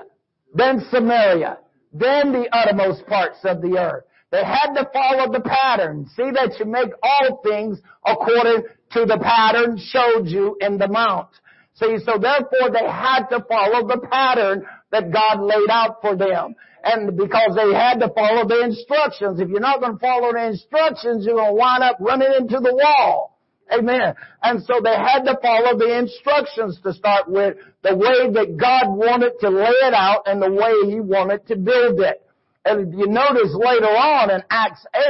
then 0.54 0.86
Samaria, 0.90 1.60
then 2.00 2.32
the 2.32 2.48
uttermost 2.52 3.06
parts 3.08 3.40
of 3.44 3.62
the 3.62 3.78
earth. 3.78 4.04
They 4.32 4.44
had 4.44 4.74
to 4.74 4.90
follow 4.92 5.32
the 5.32 5.40
pattern. 5.40 6.06
See 6.16 6.32
that 6.32 6.60
you 6.60 6.66
make 6.66 6.90
all 7.02 7.42
things 7.44 7.80
according 8.06 8.64
to 8.92 9.06
the 9.06 9.18
pattern 9.22 9.78
showed 9.78 10.28
you 10.28 10.58
in 10.60 10.78
the 10.78 10.88
mount. 10.88 11.30
See, 11.76 11.98
so 12.04 12.18
therefore 12.18 12.72
they 12.72 12.86
had 12.86 13.28
to 13.28 13.46
follow 13.48 13.88
the 13.88 14.06
pattern 14.12 14.66
that 14.92 15.12
God 15.14 15.40
laid 15.42 15.70
out 15.70 16.02
for 16.02 16.16
them. 16.16 16.56
And 16.84 17.16
because 17.18 17.56
they 17.56 17.74
had 17.74 18.00
to 18.00 18.10
follow 18.10 18.48
the 18.48 18.64
instructions. 18.64 19.40
If 19.40 19.50
you're 19.50 19.60
not 19.60 19.80
going 19.80 19.94
to 19.94 20.00
follow 20.00 20.34
the 20.34 20.48
instructions, 20.48 21.26
you're 21.26 21.36
going 21.36 21.52
to 21.52 21.54
wind 21.54 21.84
up 21.84 21.98
running 22.00 22.34
into 22.38 22.60
the 22.60 22.74
wall. 22.74 23.37
Amen. 23.72 24.14
And 24.42 24.64
so 24.64 24.80
they 24.84 24.96
had 24.96 25.24
to 25.24 25.38
follow 25.42 25.78
the 25.78 25.98
instructions 26.00 26.80
to 26.84 26.94
start 26.94 27.30
with, 27.30 27.58
the 27.84 27.96
way 27.96 28.32
that 28.32 28.58
God 28.58 28.96
wanted 28.96 29.34
to 29.42 29.50
lay 29.50 29.66
it 29.66 29.94
out 29.94 30.24
and 30.26 30.42
the 30.42 30.52
way 30.52 30.92
He 30.92 31.00
wanted 31.00 31.46
to 31.48 31.56
build 31.56 32.00
it. 32.00 32.22
And 32.66 32.98
you 32.98 33.08
notice 33.08 33.54
later 33.54 33.88
on 33.88 34.30
in 34.32 34.42
Acts 34.50 34.86
8, 34.94 35.02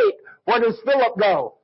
where 0.45 0.61
does 0.61 0.79
Philip 0.85 1.17
go? 1.19 1.55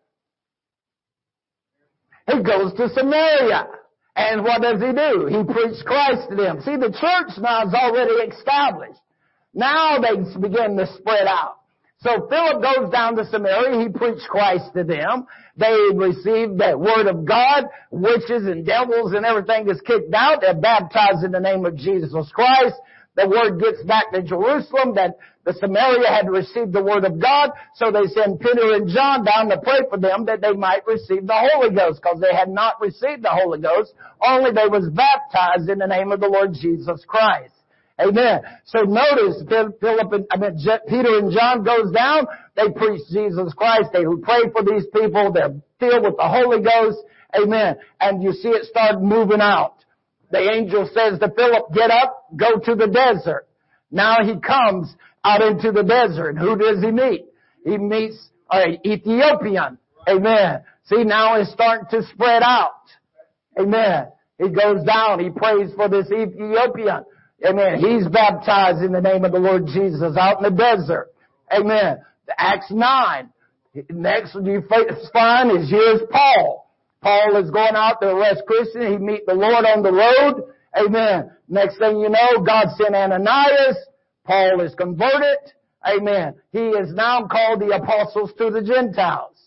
He 2.28 2.42
goes 2.42 2.74
to 2.74 2.90
Samaria. 2.90 3.68
And 4.16 4.44
what 4.44 4.62
does 4.62 4.80
he 4.80 4.92
do? 4.92 5.26
He 5.26 5.44
preached 5.44 5.86
Christ 5.86 6.30
to 6.30 6.36
them. 6.36 6.62
See, 6.62 6.76
the 6.76 6.92
church 6.92 7.38
now 7.40 7.66
is 7.66 7.74
already 7.74 8.32
established. 8.32 9.00
Now 9.54 9.98
they 10.00 10.18
begin 10.40 10.78
to 10.78 10.88
spread 10.96 11.28
out. 11.28 11.58
So 12.00 12.28
Philip 12.30 12.62
goes 12.62 12.92
down 12.92 13.16
to 13.16 13.26
Samaria. 13.26 13.82
He 13.82 13.90
preached 13.90 14.28
Christ 14.30 14.66
to 14.76 14.84
them. 14.84 15.26
They 15.56 15.76
received 15.94 16.60
that 16.60 16.80
word 16.80 17.08
of 17.08 17.26
God. 17.26 17.66
Witches 17.92 18.46
and 18.46 18.66
devils 18.66 19.14
and 19.14 19.26
everything 19.26 19.70
is 19.70 19.82
kicked 19.82 20.14
out. 20.14 20.42
They're 20.42 20.60
baptized 20.60 21.24
in 21.24 21.32
the 21.32 21.40
name 21.40 21.66
of 21.66 21.76
Jesus 21.76 22.14
Christ. 22.34 22.76
The 23.16 23.30
word 23.30 23.60
gets 23.60 23.84
back 23.84 24.12
to 24.12 24.24
Jerusalem 24.24 24.96
that 24.96 25.18
the 25.46 25.54
Samaria 25.54 26.10
had 26.10 26.28
received 26.28 26.74
the 26.74 26.82
word 26.82 27.06
of 27.06 27.22
God. 27.22 27.52
So 27.76 27.92
they 27.92 28.08
send 28.08 28.40
Peter 28.40 28.74
and 28.74 28.90
John 28.90 29.24
down 29.24 29.50
to 29.50 29.60
pray 29.62 29.82
for 29.90 29.98
them 30.00 30.26
that 30.26 30.42
they 30.42 30.54
might 30.54 30.88
receive 30.88 31.28
the 31.28 31.50
Holy 31.54 31.76
Ghost 31.76 32.02
because 32.02 32.20
they 32.20 32.36
had 32.36 32.50
not 32.50 32.82
received 32.82 33.24
the 33.24 33.30
Holy 33.30 33.60
Ghost. 33.60 33.94
Only 34.26 34.52
they 34.52 34.68
was 34.68 34.90
baptized 34.90 35.70
in 35.70 35.78
the 35.78 35.88
name 35.88 36.12
of 36.12 36.22
the 36.22 36.28
Lord 36.28 36.54
Jesus 36.54 37.06
Christ. 37.08 37.54
Amen. 38.02 38.42
So 38.66 38.82
notice 38.82 39.44
Philip 39.48 40.12
and 40.12 40.26
I 40.32 40.38
mean 40.38 40.58
Peter 40.88 41.20
and 41.20 41.32
John 41.32 41.64
goes 41.64 41.92
down. 41.92 42.26
They 42.56 42.70
preach 42.76 43.02
Jesus 43.12 43.54
Christ. 43.54 43.90
They 43.94 44.04
pray 44.22 44.50
for 44.52 44.64
these 44.64 44.86
people. 44.88 45.32
They're 45.32 45.56
filled 45.80 46.04
with 46.04 46.18
the 46.18 46.28
Holy 46.28 46.62
Ghost. 46.64 46.98
Amen. 47.36 47.76
And 48.00 48.24
you 48.24 48.34
see 48.34 48.50
it 48.50 48.66
start 48.66 49.02
moving 49.02 49.42
out. 49.42 49.76
The 50.32 50.40
angel 50.40 50.90
says 50.92 51.20
to 51.20 51.32
Philip, 51.36 51.74
get 51.74 51.92
up, 51.92 52.26
go 52.36 52.58
to 52.58 52.76
the 52.76 52.88
desert. 52.88 53.48
Now 53.92 54.24
he 54.24 54.40
comes 54.40 54.96
out 55.24 55.42
into 55.42 55.72
the 55.72 55.84
desert. 55.84 56.38
Who 56.38 56.58
does 56.58 56.82
he 56.84 56.92
meet? 56.92 57.26
He 57.64 57.78
meets 57.78 58.18
an 58.50 58.80
Ethiopian. 58.86 59.78
Amen. 60.08 60.64
See, 60.86 61.04
now 61.04 61.40
it's 61.40 61.52
starting 61.52 61.88
to 61.92 62.08
spread 62.08 62.42
out. 62.42 62.72
Amen. 63.60 64.08
He 64.40 64.50
goes 64.50 64.84
down. 64.84 65.20
He 65.20 65.30
prays 65.30 65.72
for 65.76 65.88
this 65.88 66.08
Ethiopian. 66.08 67.06
Amen. 67.46 67.80
He's 67.80 68.08
baptized 68.08 68.82
in 68.84 68.92
the 68.92 69.02
name 69.02 69.26
of 69.26 69.32
the 69.32 69.40
Lord 69.40 69.68
Jesus 69.68 70.16
out 70.18 70.38
in 70.38 70.44
the 70.44 70.58
desert. 70.58 71.14
Amen. 71.52 71.98
Acts 72.38 72.72
9. 72.72 73.30
Next 73.90 74.36
you 74.36 74.64
find 75.12 75.52
is 75.52 75.70
here's 75.70 76.02
Paul. 76.12 76.72
Paul 77.02 77.44
is 77.44 77.52
going 77.52 77.76
out 77.76 78.00
to 78.02 78.16
arrest 78.16 78.44
Christians. 78.48 78.86
He 78.88 78.98
meet 78.98 79.26
the 79.26 79.34
Lord 79.34 79.66
on 79.66 79.84
the 79.84 79.92
road. 79.92 80.54
Amen. 80.76 81.32
Next 81.50 81.78
thing 81.78 82.00
you 82.00 82.10
know, 82.10 82.44
God 82.46 82.68
sent 82.78 82.96
Ananias. 82.96 83.78
Paul 84.26 84.62
is 84.62 84.74
converted. 84.76 85.38
Amen. 85.86 86.36
He 86.52 86.60
is 86.60 86.94
now 86.94 87.28
called 87.28 87.60
the 87.60 87.76
apostles 87.76 88.32
to 88.38 88.52
the 88.52 88.62
Gentiles. 88.62 89.38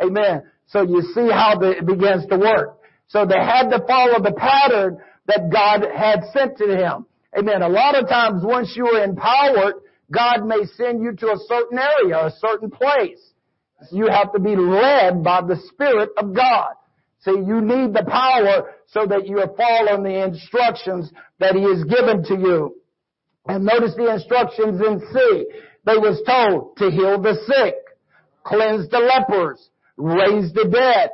Amen. 0.00 0.42
So 0.66 0.82
you 0.82 1.02
see 1.14 1.28
how 1.30 1.58
it 1.60 1.84
begins 1.84 2.26
to 2.26 2.38
work. 2.38 2.78
So 3.08 3.26
they 3.26 3.38
had 3.38 3.70
to 3.70 3.84
follow 3.86 4.22
the 4.22 4.32
pattern 4.32 4.98
that 5.26 5.50
God 5.50 5.84
had 5.94 6.20
sent 6.32 6.58
to 6.58 6.66
him. 6.66 7.06
Amen. 7.36 7.62
A 7.62 7.68
lot 7.68 7.96
of 7.96 8.08
times 8.08 8.42
once 8.44 8.74
you 8.76 8.86
are 8.86 9.04
empowered, 9.04 9.74
God 10.10 10.46
may 10.46 10.64
send 10.76 11.02
you 11.02 11.14
to 11.16 11.26
a 11.32 11.38
certain 11.48 11.78
area, 11.78 12.26
a 12.26 12.32
certain 12.38 12.70
place. 12.70 13.20
You 13.90 14.06
have 14.06 14.32
to 14.32 14.40
be 14.40 14.54
led 14.56 15.24
by 15.24 15.42
the 15.42 15.56
Spirit 15.72 16.10
of 16.16 16.34
God. 16.34 16.74
See, 17.20 17.32
you 17.32 17.60
need 17.60 17.92
the 17.92 18.04
power 18.06 18.74
so 18.86 19.06
that 19.06 19.26
you 19.26 19.38
are 19.40 19.50
following 19.56 20.04
the 20.04 20.24
instructions 20.24 21.10
that 21.40 21.54
He 21.54 21.62
has 21.62 21.82
given 21.84 22.22
to 22.24 22.34
you. 22.34 22.76
And 23.46 23.64
notice 23.64 23.94
the 23.96 24.12
instructions 24.12 24.80
in 24.80 25.00
C. 25.12 25.46
They 25.84 25.96
was 25.96 26.22
told 26.26 26.76
to 26.78 26.90
heal 26.90 27.20
the 27.20 27.34
sick, 27.46 27.74
cleanse 28.42 28.88
the 28.88 28.98
lepers, 28.98 29.68
raise 29.96 30.52
the 30.52 30.68
dead, 30.70 31.10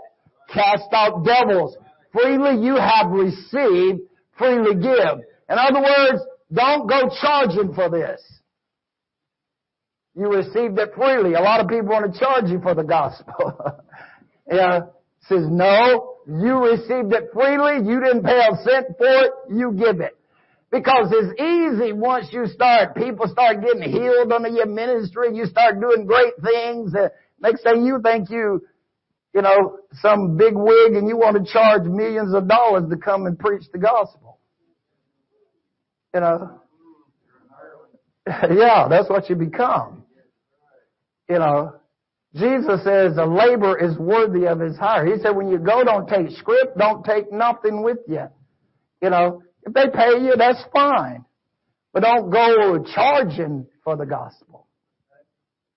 cast 0.53 0.93
out 0.93 1.25
devils. 1.25 1.77
Freely 2.13 2.65
you 2.65 2.77
have 2.77 3.11
received, 3.11 4.01
freely 4.37 4.75
give. 4.75 5.25
In 5.51 5.59
other 5.59 5.81
words, 5.81 6.23
don't 6.53 6.89
go 6.89 7.11
charging 7.21 7.75
for 7.75 7.91
this. 7.91 8.23
You 10.15 10.29
received 10.29 10.79
it 10.79 10.91
freely. 10.97 11.35
A 11.35 11.41
lot 11.41 11.61
of 11.61 11.69
people 11.69 11.89
want 11.89 12.13
to 12.13 12.19
charge 12.19 12.49
you 12.51 12.61
for 12.61 12.75
the 12.75 12.85
gospel. 12.85 13.59
yeah. 14.51 14.81
Says, 15.23 15.47
no, 15.49 16.17
you 16.27 16.65
received 16.65 17.13
it 17.13 17.31
freely. 17.33 17.87
You 17.89 18.01
didn't 18.01 18.25
pay 18.25 18.41
a 18.41 18.57
cent 18.63 18.87
for 18.97 19.25
it. 19.25 19.33
You 19.51 19.73
give 19.73 20.01
it. 20.01 20.17
Because 20.71 21.09
it's 21.11 21.41
easy 21.41 21.93
once 21.93 22.29
you 22.31 22.47
start, 22.47 22.95
people 22.95 23.27
start 23.27 23.61
getting 23.61 23.91
healed 23.91 24.31
under 24.31 24.49
your 24.49 24.67
ministry, 24.67 25.37
you 25.37 25.47
start 25.47 25.81
doing 25.81 26.07
great 26.07 26.35
things. 26.45 26.93
Next 27.41 27.65
thing 27.65 27.85
you 27.85 28.01
think 28.01 28.31
you, 28.31 28.63
you 29.35 29.43
know, 29.43 29.79
some 29.95 30.37
big 30.37 30.55
wig 30.55 30.95
and 30.95 31.09
you 31.09 31.17
want 31.17 31.45
to 31.45 31.53
charge 31.53 31.83
millions 31.83 32.33
of 32.35 32.47
dollars 32.47 32.89
to 32.89 32.97
come 32.97 33.27
and 33.27 33.37
preach 33.37 33.65
the 33.73 33.79
gospel. 33.79 34.30
You 36.15 36.21
know? 36.21 36.61
yeah, 38.27 38.87
that's 38.89 39.09
what 39.09 39.29
you 39.29 39.37
become. 39.37 40.05
You 41.29 41.39
know, 41.39 41.75
Jesus 42.35 42.85
says 42.85 43.17
a 43.17 43.25
labor 43.25 43.79
is 43.79 43.97
worthy 43.99 44.47
of 44.47 44.61
his 44.61 44.77
hire. 44.77 45.07
He 45.07 45.21
said 45.21 45.31
when 45.31 45.49
you 45.49 45.59
go, 45.59 45.83
don't 45.85 46.09
take 46.09 46.37
script, 46.37 46.79
don't 46.79 47.05
take 47.05 47.33
nothing 47.33 47.83
with 47.83 47.99
you. 48.07 48.25
You 49.03 49.11
know, 49.11 49.43
if 49.65 49.73
they 49.73 49.89
pay 49.93 50.21
you, 50.21 50.35
that's 50.37 50.63
fine. 50.73 51.25
But 51.93 52.03
don't 52.03 52.31
go 52.31 52.85
charging 52.95 53.67
for 53.83 53.97
the 53.97 54.07
gospel. 54.07 54.67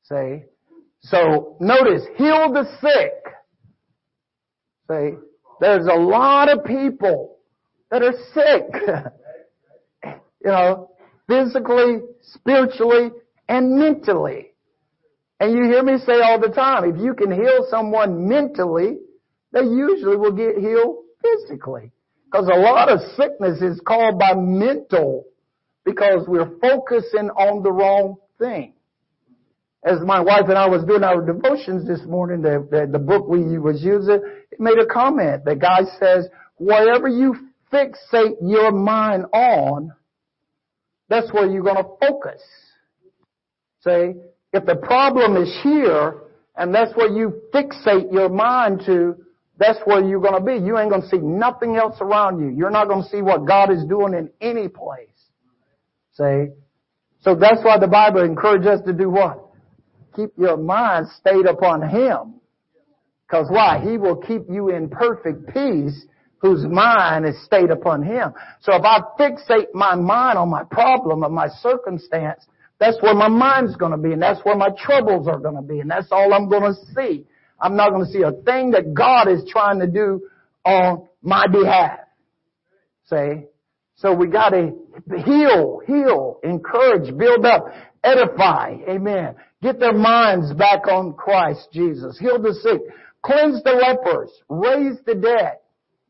See? 0.03 0.43
So 1.01 1.57
notice, 1.59 2.03
heal 2.17 2.53
the 2.53 2.65
sick. 2.81 3.33
See? 4.89 5.17
There's 5.59 5.87
a 5.87 5.99
lot 5.99 6.49
of 6.49 6.65
people 6.65 7.37
that 7.89 8.03
are 8.03 8.13
sick. 8.33 9.13
you 10.43 10.51
know, 10.51 10.91
physically, 11.27 12.01
spiritually, 12.21 13.11
and 13.47 13.77
mentally. 13.77 14.51
And 15.39 15.53
you 15.53 15.63
hear 15.65 15.83
me 15.83 15.97
say 16.05 16.21
all 16.21 16.39
the 16.39 16.53
time, 16.53 16.83
if 16.85 17.01
you 17.01 17.13
can 17.13 17.31
heal 17.31 17.65
someone 17.69 18.27
mentally, 18.27 18.97
they 19.51 19.61
usually 19.61 20.17
will 20.17 20.31
get 20.31 20.57
healed 20.57 20.97
physically. 21.21 21.91
Because 22.25 22.47
a 22.47 22.57
lot 22.57 22.89
of 22.89 22.99
sickness 23.15 23.61
is 23.61 23.79
called 23.85 24.17
by 24.17 24.33
mental 24.33 25.25
because 25.85 26.25
we're 26.27 26.57
focusing 26.59 27.29
on 27.29 27.61
the 27.61 27.71
wrong 27.71 28.15
thing. 28.39 28.73
As 29.85 29.99
my 30.05 30.21
wife 30.21 30.45
and 30.47 30.57
I 30.57 30.67
was 30.67 30.85
doing 30.85 31.03
our 31.03 31.21
devotions 31.21 31.85
this 31.85 31.99
morning, 32.07 32.41
the, 32.41 32.65
the, 32.71 32.89
the 32.89 32.99
book 32.99 33.27
we 33.27 33.59
was 33.59 33.83
using, 33.83 34.21
it 34.49 34.59
made 34.59 34.79
a 34.79 34.85
comment. 34.85 35.43
The 35.43 35.55
guy 35.55 35.81
says, 35.99 36.27
whatever 36.55 37.09
you 37.09 37.35
fixate 37.71 38.37
your 38.41 38.71
mind 38.71 39.25
on, 39.33 39.91
that's 41.13 41.31
where 41.31 41.47
you're 41.47 41.63
going 41.63 41.75
to 41.75 41.89
focus. 42.01 42.41
See, 43.81 44.13
if 44.51 44.65
the 44.65 44.75
problem 44.81 45.37
is 45.37 45.55
here, 45.61 46.21
and 46.55 46.73
that's 46.73 46.91
where 46.95 47.09
you 47.09 47.41
fixate 47.53 48.11
your 48.11 48.29
mind 48.29 48.81
to, 48.87 49.15
that's 49.59 49.77
where 49.85 50.03
you're 50.03 50.21
going 50.21 50.33
to 50.33 50.43
be. 50.43 50.65
You 50.65 50.79
ain't 50.79 50.89
going 50.89 51.03
to 51.03 51.07
see 51.09 51.19
nothing 51.19 51.75
else 51.75 51.97
around 52.01 52.39
you. 52.39 52.49
You're 52.49 52.71
not 52.71 52.87
going 52.87 53.03
to 53.03 53.09
see 53.09 53.21
what 53.21 53.45
God 53.45 53.71
is 53.71 53.85
doing 53.85 54.15
in 54.15 54.31
any 54.41 54.67
place. 54.67 55.09
See? 56.13 56.47
So 57.21 57.35
that's 57.35 57.63
why 57.63 57.77
the 57.77 57.87
Bible 57.87 58.23
encourages 58.23 58.67
us 58.67 58.81
to 58.87 58.93
do 58.93 59.11
what? 59.11 59.39
Keep 60.15 60.31
your 60.37 60.57
mind 60.57 61.07
stayed 61.19 61.45
upon 61.45 61.87
Him. 61.87 62.41
Cause 63.29 63.47
why? 63.49 63.79
He 63.83 63.97
will 63.97 64.17
keep 64.17 64.43
you 64.49 64.69
in 64.69 64.89
perfect 64.89 65.53
peace 65.53 66.05
whose 66.43 66.63
mind 66.63 67.25
is 67.25 67.43
stayed 67.43 67.71
upon 67.71 68.03
Him. 68.03 68.33
So 68.61 68.75
if 68.75 68.83
I 68.83 68.99
fixate 69.19 69.73
my 69.73 69.95
mind 69.95 70.37
on 70.37 70.51
my 70.51 70.63
problem, 70.65 71.23
or 71.23 71.29
my 71.29 71.47
circumstance, 71.47 72.45
that's 72.79 73.01
where 73.01 73.15
my 73.15 73.29
mind's 73.29 73.75
gonna 73.75 73.97
be, 73.97 74.11
and 74.13 74.21
that's 74.21 74.45
where 74.45 74.55
my 74.55 74.69
troubles 74.77 75.27
are 75.27 75.39
gonna 75.39 75.63
be, 75.63 75.79
and 75.79 75.89
that's 75.89 76.11
all 76.11 76.31
I'm 76.31 76.47
gonna 76.47 76.75
see. 76.95 77.25
I'm 77.63 77.77
not 77.77 77.91
going 77.91 78.05
to 78.05 78.11
see 78.11 78.21
a 78.23 78.31
thing 78.31 78.71
that 78.71 78.93
God 78.93 79.29
is 79.29 79.45
trying 79.49 79.79
to 79.79 79.87
do 79.87 80.27
on 80.65 81.07
my 81.21 81.47
behalf. 81.47 81.99
Say, 83.05 83.47
so 83.95 84.13
we 84.13 84.27
got 84.27 84.49
to 84.49 84.71
heal, 85.23 85.81
heal, 85.85 86.39
encourage, 86.43 87.17
build 87.17 87.45
up, 87.45 87.67
edify. 88.03 88.75
Amen. 88.89 89.35
Get 89.61 89.79
their 89.79 89.93
minds 89.93 90.53
back 90.53 90.87
on 90.87 91.13
Christ 91.13 91.69
Jesus. 91.71 92.19
Heal 92.19 92.41
the 92.41 92.53
sick. 92.53 92.81
Cleanse 93.21 93.63
the 93.63 93.71
lepers. 93.71 94.31
Raise 94.49 94.97
the 95.05 95.15
dead. 95.15 95.59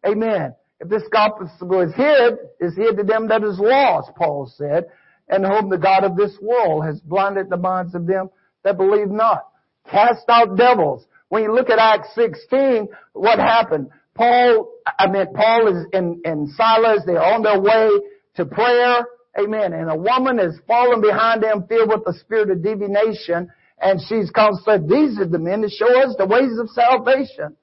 Amen. 0.06 0.56
If 0.80 0.90
this 0.90 1.04
gospel 1.12 1.48
is 1.82 1.94
hid, 1.96 2.34
is 2.60 2.76
hid 2.76 2.98
to 2.98 3.04
them 3.04 3.30
that 3.30 3.44
is 3.44 3.60
lost, 3.60 4.12
Paul 4.16 4.52
said, 4.58 4.86
and 5.30 5.46
whom 5.46 5.70
the 5.70 5.78
God 5.78 6.04
of 6.04 6.18
this 6.18 6.38
world 6.42 6.86
has 6.86 7.00
blinded 7.00 7.50
the 7.50 7.58
minds 7.58 7.96
of 7.96 8.06
them 8.06 8.30
that 8.64 8.78
believe 8.78 9.10
not. 9.10 9.48
Cast 9.90 10.24
out 10.28 10.58
devils. 10.58 11.06
When 11.30 11.44
you 11.44 11.54
look 11.54 11.70
at 11.70 11.80
Acts 11.80 12.10
16, 12.16 12.90
what 13.14 13.40
happened? 13.40 13.90
Paul, 14.14 14.72
I 15.00 15.08
mean, 15.10 15.34
Paul 15.34 15.68
is 15.76 15.88
in, 15.94 16.22
and 16.26 16.50
Silas, 16.50 17.04
they're 17.06 17.24
on 17.24 17.42
their 17.44 17.60
way 17.60 17.90
to 18.36 18.46
prayer. 18.46 19.06
Amen. 19.40 19.74
And 19.74 19.90
a 19.90 19.96
woman 19.96 20.40
is 20.40 20.60
falling 20.68 21.02
behind 21.02 21.42
them 21.42 21.66
filled 21.68 21.90
with 21.90 22.04
the 22.06 22.14
spirit 22.20 22.52
of 22.52 22.62
divination. 22.62 23.50
And 23.82 24.00
she's 24.08 24.30
come 24.30 24.54
said, 24.64 24.88
these 24.88 25.20
are 25.20 25.28
the 25.28 25.40
men 25.40 25.62
that 25.62 25.72
show 25.72 26.02
us 26.04 26.16
the 26.18 26.28
ways 26.28 26.58
of 26.60 26.70
salvation. 26.70 27.56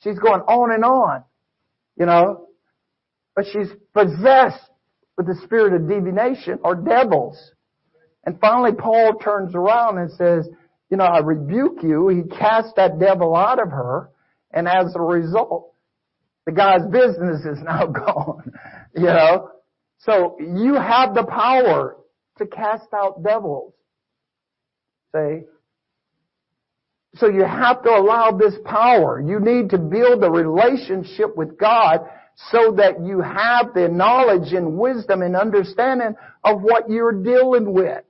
She's 0.00 0.18
going 0.18 0.40
on 0.40 0.72
and 0.74 0.84
on, 0.84 1.22
you 1.96 2.06
know, 2.06 2.48
but 3.34 3.46
she's 3.52 3.68
possessed 3.94 4.70
with 5.16 5.26
the 5.26 5.40
spirit 5.44 5.74
of 5.74 5.88
divination 5.88 6.58
or 6.64 6.74
devils. 6.74 7.52
And 8.24 8.38
finally 8.40 8.72
Paul 8.72 9.14
turns 9.22 9.54
around 9.54 9.98
and 9.98 10.10
says, 10.12 10.48
you 10.90 10.96
know, 10.96 11.04
I 11.04 11.18
rebuke 11.18 11.82
you. 11.82 12.08
He 12.08 12.22
cast 12.36 12.76
that 12.76 12.98
devil 12.98 13.34
out 13.34 13.60
of 13.60 13.70
her. 13.70 14.10
And 14.52 14.68
as 14.68 14.94
a 14.94 15.00
result, 15.00 15.72
the 16.46 16.52
guy's 16.52 16.84
business 16.90 17.44
is 17.44 17.62
now 17.62 17.86
gone. 17.92 18.52
you 18.94 19.04
know? 19.04 19.50
So 19.98 20.36
you 20.40 20.74
have 20.74 21.14
the 21.14 21.24
power 21.24 21.96
to 22.38 22.46
cast 22.46 22.88
out 22.94 23.22
devils. 23.22 23.72
See? 25.14 25.42
So 27.16 27.28
you 27.28 27.44
have 27.44 27.82
to 27.82 27.90
allow 27.90 28.30
this 28.30 28.54
power. 28.64 29.20
You 29.20 29.38
need 29.38 29.70
to 29.70 29.78
build 29.78 30.24
a 30.24 30.30
relationship 30.30 31.36
with 31.36 31.58
God 31.58 32.00
so 32.50 32.72
that 32.78 33.04
you 33.04 33.20
have 33.20 33.74
the 33.74 33.88
knowledge 33.88 34.52
and 34.54 34.78
wisdom 34.78 35.22
and 35.22 35.36
understanding 35.36 36.14
of 36.42 36.62
what 36.62 36.88
you're 36.88 37.22
dealing 37.22 37.72
with. 37.72 38.04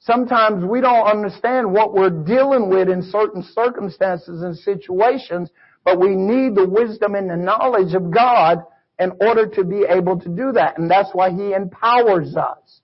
Sometimes 0.00 0.64
we 0.64 0.80
don't 0.80 1.06
understand 1.06 1.72
what 1.72 1.94
we're 1.94 2.10
dealing 2.10 2.68
with 2.68 2.88
in 2.88 3.02
certain 3.02 3.42
circumstances 3.42 4.42
and 4.42 4.56
situations, 4.56 5.50
but 5.84 5.98
we 5.98 6.14
need 6.14 6.54
the 6.54 6.68
wisdom 6.68 7.14
and 7.14 7.30
the 7.30 7.36
knowledge 7.36 7.94
of 7.94 8.10
God 8.10 8.64
in 8.98 9.12
order 9.20 9.46
to 9.46 9.64
be 9.64 9.84
able 9.88 10.18
to 10.20 10.28
do 10.28 10.52
that. 10.52 10.78
And 10.78 10.90
that's 10.90 11.10
why 11.12 11.30
He 11.30 11.52
empowers 11.52 12.36
us. 12.36 12.80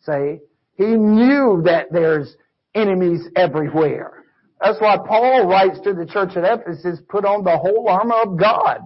Say, 0.00 0.40
He 0.74 0.86
knew 0.86 1.62
that 1.64 1.92
there's 1.92 2.36
enemies 2.74 3.26
everywhere. 3.36 4.24
That's 4.60 4.80
why 4.80 4.98
Paul 4.98 5.46
writes 5.46 5.80
to 5.84 5.94
the 5.94 6.06
church 6.06 6.36
at 6.36 6.44
Ephesus, 6.44 7.00
put 7.08 7.24
on 7.24 7.44
the 7.44 7.56
whole 7.56 7.88
armor 7.88 8.16
of 8.22 8.38
God, 8.38 8.80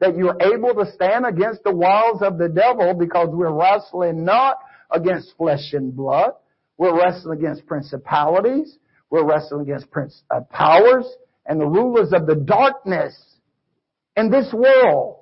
that 0.00 0.16
you're 0.16 0.36
able 0.40 0.74
to 0.84 0.90
stand 0.92 1.26
against 1.26 1.62
the 1.62 1.74
wiles 1.74 2.22
of 2.22 2.38
the 2.38 2.48
devil 2.48 2.94
because 2.94 3.28
we're 3.30 3.52
wrestling 3.52 4.24
not 4.24 4.58
against 4.90 5.36
flesh 5.36 5.72
and 5.72 5.94
blood, 5.94 6.32
we're 6.76 6.98
wrestling 6.98 7.38
against 7.38 7.66
principalities. 7.66 8.78
We're 9.12 9.26
wrestling 9.26 9.60
against 9.60 9.90
prince, 9.90 10.22
uh, 10.30 10.40
powers 10.50 11.04
and 11.44 11.60
the 11.60 11.66
rulers 11.66 12.14
of 12.14 12.26
the 12.26 12.34
darkness 12.34 13.14
in 14.16 14.30
this 14.30 14.50
world. 14.54 15.18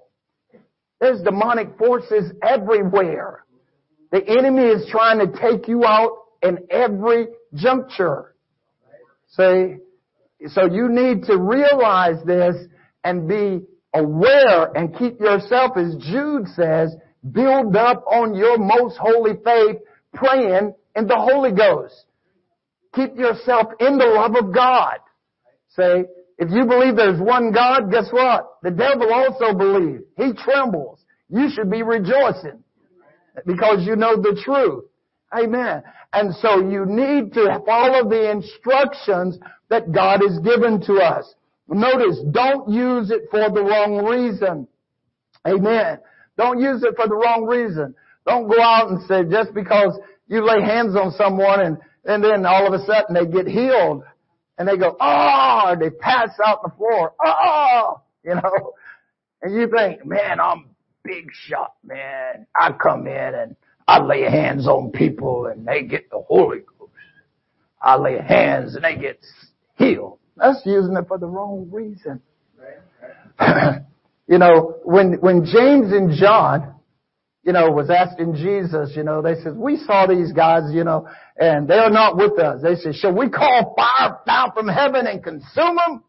There's 1.00 1.20
demonic 1.22 1.76
forces 1.76 2.30
everywhere. 2.40 3.44
The 4.12 4.24
enemy 4.24 4.62
is 4.62 4.88
trying 4.90 5.18
to 5.18 5.38
take 5.40 5.66
you 5.66 5.84
out 5.84 6.18
in 6.40 6.58
every 6.70 7.26
juncture. 7.54 8.34
See? 9.28 9.76
So 10.48 10.64
you 10.66 10.88
need 10.88 11.24
to 11.24 11.38
realize 11.38 12.24
this 12.24 12.56
and 13.04 13.28
be 13.28 13.60
aware 13.94 14.70
and 14.74 14.96
keep 14.96 15.20
yourself, 15.20 15.76
as 15.76 15.96
Jude 15.96 16.48
says, 16.48 16.94
build 17.30 17.76
up 17.76 18.04
on 18.06 18.34
your 18.34 18.58
most 18.58 18.96
holy 18.96 19.34
faith, 19.44 19.76
praying 20.14 20.74
in 20.96 21.06
the 21.06 21.16
Holy 21.16 21.52
Ghost. 21.52 21.94
Keep 22.94 23.16
yourself 23.16 23.68
in 23.78 23.98
the 23.98 24.06
love 24.06 24.34
of 24.34 24.54
God. 24.54 24.96
Say, 25.70 26.04
if 26.38 26.50
you 26.50 26.64
believe 26.64 26.96
there's 26.96 27.20
one 27.20 27.52
God, 27.52 27.90
guess 27.90 28.08
what? 28.10 28.56
The 28.62 28.70
devil 28.70 29.12
also 29.12 29.56
believes. 29.56 30.04
He 30.16 30.32
trembles. 30.32 31.00
You 31.28 31.48
should 31.54 31.70
be 31.70 31.82
rejoicing 31.82 32.64
because 33.46 33.86
you 33.86 33.94
know 33.94 34.16
the 34.16 34.40
truth. 34.44 34.84
Amen. 35.32 35.82
And 36.12 36.34
so 36.36 36.58
you 36.58 36.86
need 36.86 37.32
to 37.34 37.60
follow 37.64 38.08
the 38.08 38.30
instructions 38.30 39.38
that 39.68 39.92
God 39.92 40.20
has 40.26 40.38
given 40.40 40.80
to 40.86 40.94
us. 40.94 41.34
Notice, 41.68 42.18
don't 42.32 42.68
use 42.68 43.10
it 43.10 43.28
for 43.30 43.48
the 43.48 43.62
wrong 43.62 44.04
reason. 44.04 44.66
Amen. 45.46 45.98
Don't 46.36 46.60
use 46.60 46.82
it 46.82 46.96
for 46.96 47.06
the 47.06 47.14
wrong 47.14 47.46
reason. 47.46 47.94
Don't 48.26 48.48
go 48.48 48.60
out 48.60 48.90
and 48.90 49.02
say 49.06 49.22
just 49.30 49.54
because 49.54 49.98
you 50.26 50.44
lay 50.44 50.60
hands 50.62 50.96
on 50.96 51.12
someone 51.12 51.60
and, 51.60 51.78
and 52.04 52.24
then 52.24 52.44
all 52.44 52.66
of 52.66 52.72
a 52.72 52.84
sudden 52.84 53.14
they 53.14 53.26
get 53.26 53.46
healed 53.46 54.02
and 54.58 54.68
they 54.68 54.76
go, 54.76 54.96
oh, 55.00 55.76
they 55.78 55.90
pass 55.90 56.30
out 56.44 56.62
the 56.62 56.70
floor. 56.76 57.12
Oh, 57.24 58.00
you 58.24 58.34
know, 58.34 58.74
and 59.42 59.54
you 59.54 59.68
think, 59.70 60.04
man, 60.04 60.40
I'm 60.40 60.66
big 61.02 61.28
shot, 61.32 61.74
man. 61.84 62.46
I 62.54 62.72
come 62.72 63.06
in 63.06 63.34
and 63.34 63.56
I 63.90 64.00
lay 64.00 64.22
hands 64.22 64.68
on 64.68 64.92
people 64.92 65.46
and 65.46 65.66
they 65.66 65.82
get 65.82 66.10
the 66.10 66.20
Holy 66.20 66.58
Ghost. 66.58 66.92
I 67.82 67.96
lay 67.96 68.18
hands 68.18 68.76
and 68.76 68.84
they 68.84 68.94
get 68.94 69.18
healed. 69.76 70.20
That's 70.36 70.62
using 70.64 70.96
it 70.96 71.08
for 71.08 71.18
the 71.18 71.26
wrong 71.26 71.68
reason. 71.72 72.22
you 74.28 74.38
know, 74.38 74.76
when, 74.84 75.14
when 75.14 75.44
James 75.44 75.92
and 75.92 76.12
John, 76.16 76.76
you 77.42 77.52
know, 77.52 77.72
was 77.72 77.90
asking 77.90 78.34
Jesus, 78.36 78.92
you 78.94 79.02
know, 79.02 79.22
they 79.22 79.34
said, 79.42 79.56
we 79.56 79.76
saw 79.78 80.06
these 80.06 80.32
guys, 80.32 80.72
you 80.72 80.84
know, 80.84 81.08
and 81.36 81.66
they're 81.66 81.90
not 81.90 82.16
with 82.16 82.38
us. 82.38 82.62
They 82.62 82.76
said, 82.76 82.94
shall 82.94 83.12
we 83.12 83.28
call 83.28 83.74
fire 83.76 84.18
down 84.24 84.52
from 84.52 84.68
heaven 84.68 85.08
and 85.08 85.20
consume 85.20 85.74
them? 85.74 86.04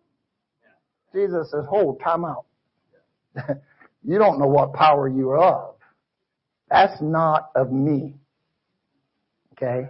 Jesus 1.16 1.50
says, 1.50 1.66
hold, 1.68 2.00
time 2.00 2.26
out. 2.26 2.46
you 4.04 4.20
don't 4.20 4.38
know 4.38 4.46
what 4.46 4.74
power 4.74 5.08
you're 5.08 5.42
of. 5.42 5.71
That's 6.72 7.02
not 7.02 7.50
of 7.56 7.72
me. 7.72 8.16
Okay? 9.54 9.88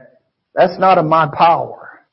That's 0.56 0.78
not 0.80 0.98
of 0.98 1.06
my 1.06 1.28
power 1.28 2.06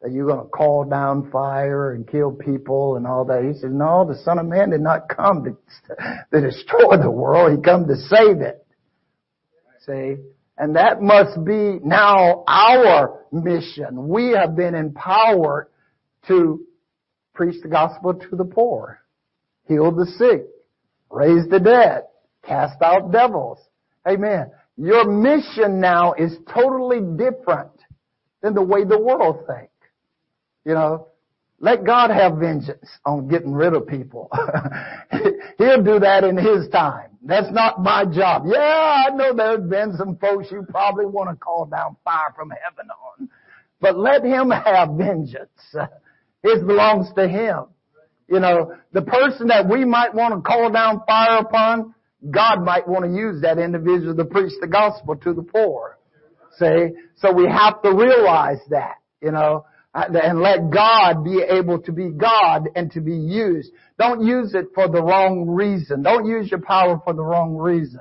that 0.00 0.12
you're 0.12 0.26
going 0.26 0.44
to 0.44 0.50
call 0.50 0.84
down 0.84 1.30
fire 1.30 1.92
and 1.92 2.06
kill 2.06 2.30
people 2.30 2.96
and 2.96 3.06
all 3.06 3.24
that. 3.24 3.42
He 3.42 3.54
says, 3.54 3.70
no, 3.72 4.06
the 4.06 4.16
Son 4.22 4.38
of 4.38 4.46
Man 4.46 4.70
did 4.70 4.82
not 4.82 5.08
come 5.08 5.44
to, 5.44 5.56
to 6.32 6.40
destroy 6.40 6.98
the 7.02 7.10
world. 7.10 7.56
He 7.56 7.62
come 7.62 7.86
to 7.88 7.96
save 7.96 8.40
it. 8.40 8.66
See? 9.86 10.16
And 10.56 10.76
that 10.76 11.02
must 11.02 11.42
be 11.44 11.80
now 11.82 12.44
our 12.46 13.24
mission. 13.32 14.08
We 14.08 14.30
have 14.30 14.54
been 14.54 14.74
empowered 14.74 15.68
to 16.28 16.64
preach 17.34 17.60
the 17.62 17.68
gospel 17.68 18.14
to 18.14 18.36
the 18.36 18.44
poor, 18.44 19.00
heal 19.66 19.90
the 19.90 20.06
sick, 20.06 20.46
raise 21.10 21.48
the 21.48 21.58
dead, 21.58 22.02
cast 22.46 22.80
out 22.82 23.10
devils. 23.10 23.58
Amen. 24.06 24.50
Your 24.76 25.04
mission 25.10 25.80
now 25.80 26.14
is 26.14 26.36
totally 26.52 27.00
different 27.00 27.70
than 28.42 28.54
the 28.54 28.62
way 28.62 28.84
the 28.84 28.98
world 28.98 29.44
thinks. 29.46 29.70
You 30.64 30.74
know, 30.74 31.08
let 31.60 31.84
God 31.84 32.10
have 32.10 32.38
vengeance 32.38 32.88
on 33.06 33.28
getting 33.28 33.52
rid 33.52 33.74
of 33.74 33.86
people. 33.86 34.30
He'll 35.58 35.82
do 35.82 36.00
that 36.00 36.24
in 36.24 36.36
His 36.36 36.68
time. 36.68 37.10
That's 37.22 37.50
not 37.52 37.82
my 37.82 38.04
job. 38.04 38.42
Yeah, 38.46 39.06
I 39.08 39.10
know 39.14 39.32
there's 39.34 39.68
been 39.68 39.96
some 39.96 40.16
folks 40.16 40.48
you 40.50 40.66
probably 40.68 41.06
want 41.06 41.30
to 41.30 41.36
call 41.36 41.64
down 41.66 41.96
fire 42.04 42.34
from 42.36 42.50
heaven 42.50 42.90
on. 42.90 43.28
But 43.80 43.98
let 43.98 44.24
Him 44.24 44.50
have 44.50 44.90
vengeance. 44.90 45.50
It 46.46 46.66
belongs 46.66 47.06
to 47.16 47.26
Him. 47.26 47.64
You 48.28 48.38
know, 48.38 48.76
the 48.92 49.00
person 49.00 49.46
that 49.46 49.66
we 49.66 49.86
might 49.86 50.14
want 50.14 50.34
to 50.34 50.42
call 50.42 50.70
down 50.70 51.00
fire 51.06 51.38
upon, 51.38 51.94
God 52.30 52.62
might 52.64 52.88
want 52.88 53.04
to 53.04 53.10
use 53.10 53.42
that 53.42 53.58
individual 53.58 54.16
to 54.16 54.24
preach 54.24 54.52
the 54.60 54.66
gospel 54.66 55.16
to 55.16 55.32
the 55.32 55.42
poor. 55.42 55.98
See? 56.58 56.90
So 57.16 57.32
we 57.32 57.46
have 57.46 57.82
to 57.82 57.92
realize 57.92 58.60
that, 58.70 58.96
you 59.20 59.32
know. 59.32 59.66
Uh, 59.94 60.06
and 60.24 60.40
let 60.40 60.70
God 60.70 61.22
be 61.22 61.40
able 61.40 61.80
to 61.82 61.92
be 61.92 62.10
God 62.10 62.68
and 62.74 62.90
to 62.92 63.00
be 63.00 63.14
used. 63.14 63.70
Don't 63.96 64.24
use 64.24 64.52
it 64.54 64.66
for 64.74 64.88
the 64.88 65.00
wrong 65.00 65.46
reason. 65.46 66.02
Don't 66.02 66.26
use 66.26 66.50
your 66.50 66.60
power 66.60 67.00
for 67.04 67.14
the 67.14 67.22
wrong 67.22 67.56
reason. 67.56 68.00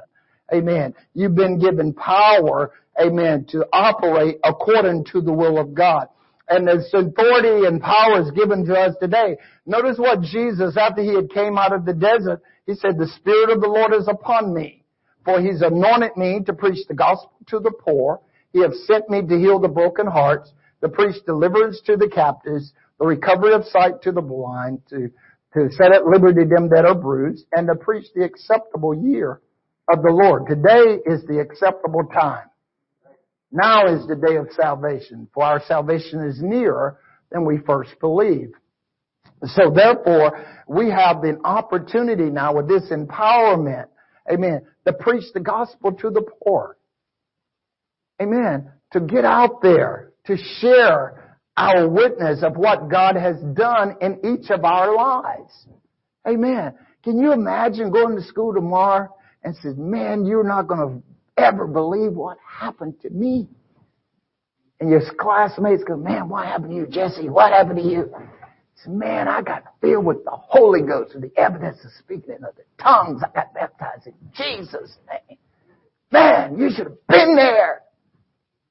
Amen. 0.51 0.95
You've 1.13 1.35
been 1.35 1.59
given 1.59 1.93
power, 1.93 2.71
amen, 2.99 3.45
to 3.49 3.65
operate 3.71 4.39
according 4.43 5.05
to 5.11 5.21
the 5.21 5.31
will 5.31 5.59
of 5.59 5.75
God. 5.75 6.07
And 6.49 6.67
this 6.67 6.89
authority 6.93 7.67
and 7.67 7.79
power 7.79 8.21
is 8.21 8.31
given 8.31 8.65
to 8.65 8.73
us 8.73 8.95
today. 8.99 9.37
Notice 9.67 9.97
what 9.97 10.21
Jesus, 10.21 10.75
after 10.75 11.01
he 11.03 11.13
had 11.13 11.29
came 11.29 11.59
out 11.59 11.73
of 11.73 11.85
the 11.85 11.93
desert, 11.93 12.41
he 12.65 12.75
said, 12.75 12.97
the 12.97 13.07
Spirit 13.07 13.49
of 13.49 13.61
the 13.61 13.67
Lord 13.67 13.93
is 13.93 14.07
upon 14.07 14.53
me, 14.53 14.83
for 15.25 15.41
he's 15.41 15.61
anointed 15.61 16.15
me 16.15 16.41
to 16.45 16.53
preach 16.53 16.87
the 16.87 16.93
gospel 16.93 17.33
to 17.47 17.59
the 17.59 17.71
poor. 17.71 18.21
He 18.53 18.61
has 18.61 18.85
sent 18.85 19.09
me 19.09 19.21
to 19.21 19.37
heal 19.37 19.59
the 19.59 19.67
broken 19.67 20.07
hearts, 20.07 20.51
to 20.81 20.89
preach 20.89 21.23
deliverance 21.25 21.81
to 21.85 21.97
the 21.97 22.09
captives, 22.09 22.73
the 22.99 23.05
recovery 23.05 23.53
of 23.53 23.65
sight 23.65 24.01
to 24.03 24.11
the 24.11 24.21
blind, 24.21 24.81
to, 24.89 25.09
to 25.53 25.71
set 25.71 25.91
at 25.91 26.05
liberty 26.05 26.45
them 26.45 26.69
that 26.69 26.85
are 26.85 26.95
bruised, 26.95 27.45
and 27.51 27.67
to 27.67 27.75
preach 27.75 28.05
the 28.15 28.23
acceptable 28.23 28.93
year 28.93 29.41
of 29.91 30.01
the 30.01 30.11
Lord. 30.11 30.43
Today 30.47 30.99
is 31.05 31.25
the 31.25 31.39
acceptable 31.39 32.03
time. 32.13 32.47
Now 33.51 33.87
is 33.87 34.07
the 34.07 34.15
day 34.15 34.37
of 34.37 34.47
salvation, 34.51 35.27
for 35.33 35.43
our 35.43 35.61
salvation 35.67 36.23
is 36.23 36.41
nearer 36.41 36.99
than 37.31 37.45
we 37.45 37.59
first 37.59 37.91
believed. 37.99 38.55
So 39.45 39.71
therefore, 39.73 40.45
we 40.67 40.89
have 40.89 41.21
the 41.21 41.37
opportunity 41.43 42.29
now 42.29 42.55
with 42.55 42.67
this 42.67 42.91
empowerment, 42.91 43.87
amen, 44.31 44.61
to 44.85 44.93
preach 44.93 45.25
the 45.33 45.39
gospel 45.39 45.91
to 45.93 46.09
the 46.09 46.23
poor. 46.43 46.77
Amen. 48.21 48.71
To 48.93 49.01
get 49.01 49.25
out 49.25 49.61
there 49.61 50.11
to 50.25 50.37
share 50.59 51.37
our 51.57 51.87
witness 51.87 52.41
of 52.41 52.55
what 52.55 52.89
God 52.89 53.15
has 53.15 53.35
done 53.53 53.97
in 54.01 54.19
each 54.23 54.49
of 54.49 54.63
our 54.63 54.95
lives. 54.95 55.67
Amen. 56.27 56.73
Can 57.03 57.19
you 57.19 57.33
imagine 57.33 57.91
going 57.91 58.15
to 58.15 58.23
school 58.23 58.53
tomorrow 58.53 59.09
and 59.43 59.55
says, 59.57 59.75
man, 59.77 60.25
you're 60.25 60.47
not 60.47 60.67
going 60.67 60.79
to 60.79 61.43
ever 61.43 61.67
believe 61.67 62.13
what 62.13 62.37
happened 62.47 62.99
to 63.01 63.09
me. 63.09 63.49
And 64.79 64.89
your 64.89 65.01
classmates 65.19 65.83
go, 65.83 65.97
man, 65.97 66.29
what 66.29 66.45
happened 66.45 66.71
to 66.71 66.75
you, 66.75 66.87
Jesse? 66.87 67.29
What 67.29 67.51
happened 67.51 67.77
to 67.77 67.83
you? 67.83 68.13
Says, 68.75 68.87
man, 68.93 69.27
I 69.27 69.41
got 69.41 69.63
filled 69.81 70.05
with 70.05 70.23
the 70.25 70.31
Holy 70.31 70.81
Ghost 70.81 71.13
and 71.15 71.23
the 71.23 71.31
evidence 71.37 71.77
of 71.85 71.91
speaking 71.99 72.35
in 72.37 72.43
other 72.43 72.65
tongues. 72.81 73.21
I 73.23 73.29
got 73.33 73.53
baptized 73.53 74.07
in 74.07 74.13
Jesus' 74.35 74.97
name. 75.07 75.37
Man, 76.11 76.57
you 76.57 76.69
should 76.69 76.85
have 76.85 77.07
been 77.07 77.35
there. 77.35 77.81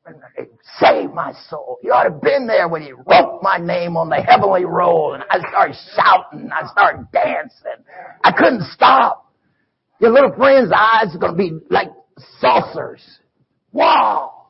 when 0.05 0.17
it 0.37 0.53
saved 0.81 1.13
my 1.15 1.33
soul. 1.49 1.79
You 1.83 1.93
ought 1.93 2.05
to 2.05 2.11
have 2.13 2.23
been 2.23 2.47
there 2.47 2.69
when 2.69 2.83
he 2.83 2.93
wrote 2.93 3.41
my 3.43 3.59
name 3.59 3.97
on 3.97 4.09
the 4.09 4.17
heavenly 4.17 4.65
roll 4.65 5.15
and 5.15 5.23
I 5.31 5.39
started 5.49 5.77
shouting. 5.95 6.51
I 6.53 6.67
started 6.71 7.07
dancing. 7.13 7.85
I 8.25 8.33
couldn't 8.33 8.65
stop. 8.73 9.33
Your 10.01 10.11
little 10.11 10.35
friend's 10.37 10.73
eyes 10.75 11.15
are 11.15 11.19
going 11.19 11.33
to 11.33 11.39
be 11.39 11.53
like 11.71 11.89
saucers. 12.41 13.03
Wow. 13.73 14.49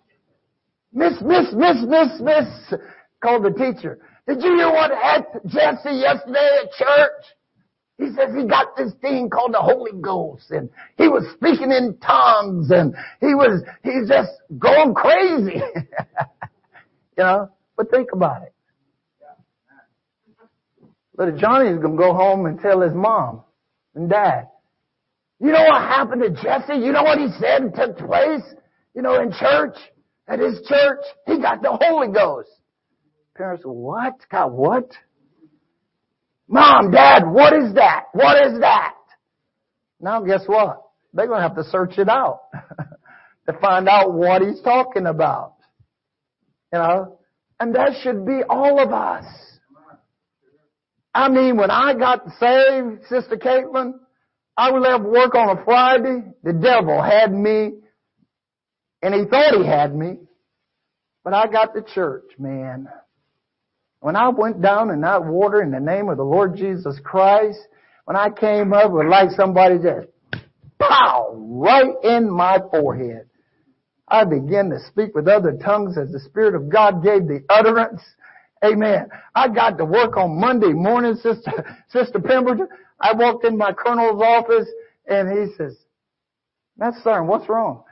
Miss, 0.93 1.15
miss, 1.23 1.47
miss, 1.55 1.77
miss, 1.87 2.21
miss, 2.21 2.81
called 3.23 3.45
the 3.45 3.51
teacher. 3.51 3.99
Did 4.27 4.43
you 4.43 4.57
hear 4.57 4.71
what 4.71 4.93
Jesse 5.47 5.97
yesterday 5.97 6.63
at 6.63 6.73
church? 6.73 7.25
He 7.99 8.07
says 8.17 8.35
he 8.37 8.47
got 8.47 8.77
this 8.77 8.93
thing 9.01 9.31
called 9.31 9.55
the 9.55 9.61
Holy 9.61 9.93
Ghost 10.01 10.51
and 10.51 10.69
he 10.97 11.09
was 11.09 11.25
speaking 11.35 11.71
in 11.71 11.97
tongues 11.99 12.71
and 12.71 12.95
he 13.21 13.35
was, 13.35 13.63
he's 13.83 14.09
just 14.09 14.31
going 14.59 14.95
crazy. 14.95 15.61
you 17.17 17.25
know, 17.25 17.51
but 17.77 17.91
think 17.91 18.11
about 18.13 18.43
it. 18.43 18.55
Little 21.17 21.37
Johnny's 21.37 21.79
gonna 21.81 21.97
go 21.97 22.15
home 22.15 22.47
and 22.47 22.59
tell 22.61 22.81
his 22.81 22.95
mom 22.95 23.43
and 23.95 24.09
dad, 24.09 24.49
you 25.39 25.49
know 25.49 25.65
what 25.65 25.83
happened 25.83 26.23
to 26.23 26.31
Jesse? 26.31 26.75
You 26.75 26.93
know 26.93 27.03
what 27.03 27.19
he 27.19 27.29
said 27.39 27.75
took 27.75 27.99
place? 27.99 28.43
You 28.95 29.03
know, 29.03 29.21
in 29.21 29.33
church, 29.33 29.77
at 30.29 30.39
his 30.39 30.61
church, 30.67 31.05
he 31.27 31.41
got 31.41 31.63
the 31.63 31.77
Holy 31.81 32.09
Ghost. 32.09 32.51
Parents, 33.37 33.63
what? 33.65 34.15
Got 34.31 34.53
what? 34.53 34.93
Mom, 36.49 36.91
Dad, 36.91 37.25
what 37.27 37.55
is 37.55 37.75
that? 37.75 38.05
What 38.13 38.47
is 38.47 38.61
that? 38.61 38.95
Now 40.01 40.23
guess 40.23 40.43
what? 40.47 40.83
They're 41.15 41.27
going 41.27 41.41
to 41.41 41.49
have 41.49 41.57
to 41.57 41.65
search 41.65 41.99
it 41.99 42.09
out 42.09 42.43
to 43.47 43.53
find 43.61 43.89
out 43.89 44.13
what 44.13 44.43
he's 44.43 44.61
talking 44.61 45.07
about. 45.07 45.55
You 46.73 46.79
know? 46.79 47.19
And 47.59 47.75
that 47.75 47.93
should 48.03 48.27
be 48.27 48.41
all 48.49 48.83
of 48.83 48.93
us. 48.93 49.25
I 51.15 51.29
mean, 51.29 51.57
when 51.57 51.71
I 51.71 51.95
got 51.95 52.25
saved, 52.41 53.03
Sister 53.09 53.37
Caitlin, 53.37 53.93
I 54.57 54.71
left 54.71 55.05
work 55.05 55.35
on 55.35 55.59
a 55.59 55.65
Friday. 55.65 56.25
The 56.43 56.53
devil 56.53 57.03
had 57.03 57.33
me, 57.33 57.73
and 59.03 59.15
he 59.15 59.25
thought 59.27 59.55
he 59.55 59.67
had 59.67 59.95
me, 59.95 60.19
but 61.25 61.35
I 61.35 61.47
got 61.47 61.75
to 61.75 61.83
church, 61.95 62.25
man. 62.39 62.89
When 64.03 64.17
I 64.17 64.31
went 64.31 64.61
down 64.61 64.91
in 64.91 65.01
that 65.03 65.25
water 65.25 65.63
in 65.63 65.71
the 65.71 65.79
name 65.79 66.09
of 66.09 66.17
the 66.17 66.25
Lord 66.25 66.57
Jesus 66.57 66.99
Christ, 67.05 67.61
when 68.05 68.17
I 68.17 68.31
came 68.31 68.73
up, 68.73 68.87
it 68.87 68.91
was 68.91 69.07
like 69.09 69.31
somebody 69.31 69.77
just 69.77 70.09
pow 70.81 71.37
right 71.37 71.95
in 72.03 72.29
my 72.29 72.59
forehead. 72.73 73.29
I 74.09 74.25
began 74.25 74.71
to 74.71 74.81
speak 74.89 75.15
with 75.15 75.29
other 75.29 75.57
tongues 75.57 75.97
as 75.97 76.11
the 76.11 76.19
Spirit 76.19 76.57
of 76.57 76.69
God 76.69 77.05
gave 77.05 77.29
the 77.29 77.45
utterance. 77.49 78.03
Amen. 78.65 79.09
I 79.37 79.47
got 79.47 79.79
to 79.79 79.85
work 79.85 80.17
on 80.17 80.41
Monday 80.41 80.73
morning, 80.73 81.15
Sister, 81.15 81.79
Sister 81.91 82.19
Pemberton. 82.19 82.67
I 83.01 83.15
walked 83.15 83.45
in 83.45 83.57
my 83.57 83.73
colonel's 83.73 84.21
office 84.21 84.67
and 85.07 85.29
he 85.29 85.55
says, 85.57 85.77
Master 86.77 87.01
Sergeant, 87.05 87.29
what's 87.29 87.49
wrong? 87.49 87.85